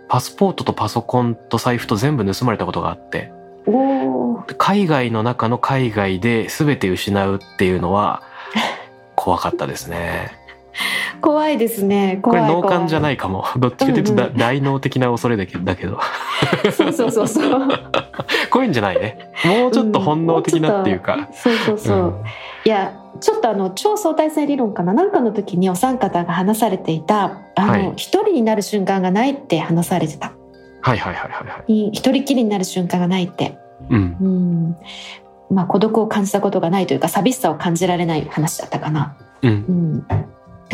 [0.09, 3.33] パスポートとパソコンと財布と全部盗まれたことがあって
[4.59, 8.23] 海外の中の海外で全て失うっていうのは
[9.15, 10.41] 怖かったですね。
[11.21, 13.45] 怖いですねこれ脳幹じゃないいかも。
[13.59, 15.99] どっちかというとだうんうん大脳的な恐れだけだけど。
[16.73, 17.69] そうそうそうそう
[18.51, 19.31] こういうんじゃないね。
[19.45, 21.29] もうちょっと本能的なっていうか。
[21.33, 22.15] そうそうそう、うん
[22.65, 30.33] いやちょっとあの超相対性理論かななんかの時にお三方が話されていたあはいの一、人になる瞬間がないって話されてた
[30.83, 33.57] はいはいはいはい一人きりになる瞬間がないって。
[33.89, 34.17] うん。
[34.21, 34.29] う
[35.53, 35.55] ん。
[35.55, 39.17] まあ孤独を感じたことがないというか寂しさを感じられない話だったかな。
[39.43, 39.51] うん。
[39.51, 40.07] うん。
[40.09, 40.27] だか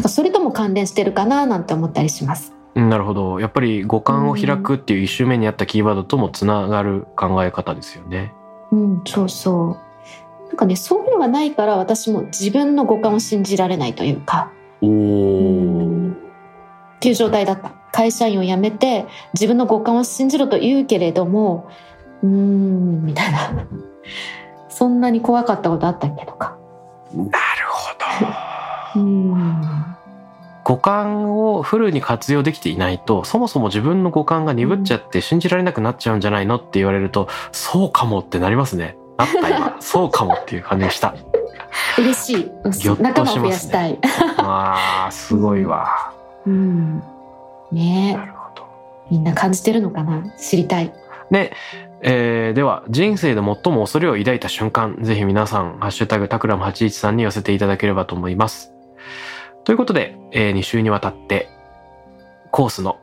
[0.02, 2.54] らそれとも関連してるかななんて思ったりします。
[2.74, 3.40] なるほど。
[3.40, 8.32] やっぱり五感を開くっていう一周目にあったキーワードともつながる考え方ですよね。
[8.70, 9.02] うん。
[9.06, 9.76] そうそ
[10.44, 10.48] う。
[10.48, 14.52] なんかねそういうのがないから私も自分の五感を信じられないというか。
[14.80, 16.12] おうん。
[16.12, 16.14] っ
[17.00, 21.68] ていう状態だった会社員を辞めて自分の五感を信じろと言うけれども
[22.22, 23.66] うーんみたいな。
[24.70, 26.56] そんなに怖かったことあったっけとか。
[27.12, 27.30] なる
[27.68, 27.90] ほ
[28.94, 29.00] ど。
[29.00, 29.64] うん。
[30.62, 38.96] 五感をフルに活用できていないとそもそも自分の五感が鈍っちゃって信じられなくなっちゃうんじゃないのって言われるとそうかもってなりますね。
[39.16, 39.76] なった今。
[39.82, 41.14] そうかもっていう感じがした。
[41.98, 42.36] 嬉しい。
[42.36, 43.98] ね仲間を増やしたい、
[44.38, 46.12] あーすごいわ。
[46.46, 47.02] うん、
[47.72, 48.10] ね。
[48.14, 48.66] えなるほど。
[49.10, 50.30] みんな感じてるのかな？
[50.38, 50.92] 知りたい。
[51.30, 51.52] で、
[52.02, 58.72] えーでは人生で最も恐れを抱いた瞬間ぜひ皆さん「ハッシュタグタクラム813」に寄せていただければと思います。
[59.64, 61.48] ということで、え2週にわたって
[62.50, 62.98] COAS の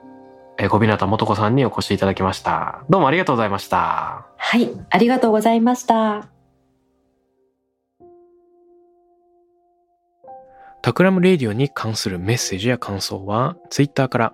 [0.57, 2.83] えー小日向素子さんにお越しいただきました。
[2.89, 4.25] どうもありがとうございました。
[4.37, 6.27] はいありがとうございました。
[10.81, 14.33] Takram Radio に関するメッセージや感想は、ツイッターから、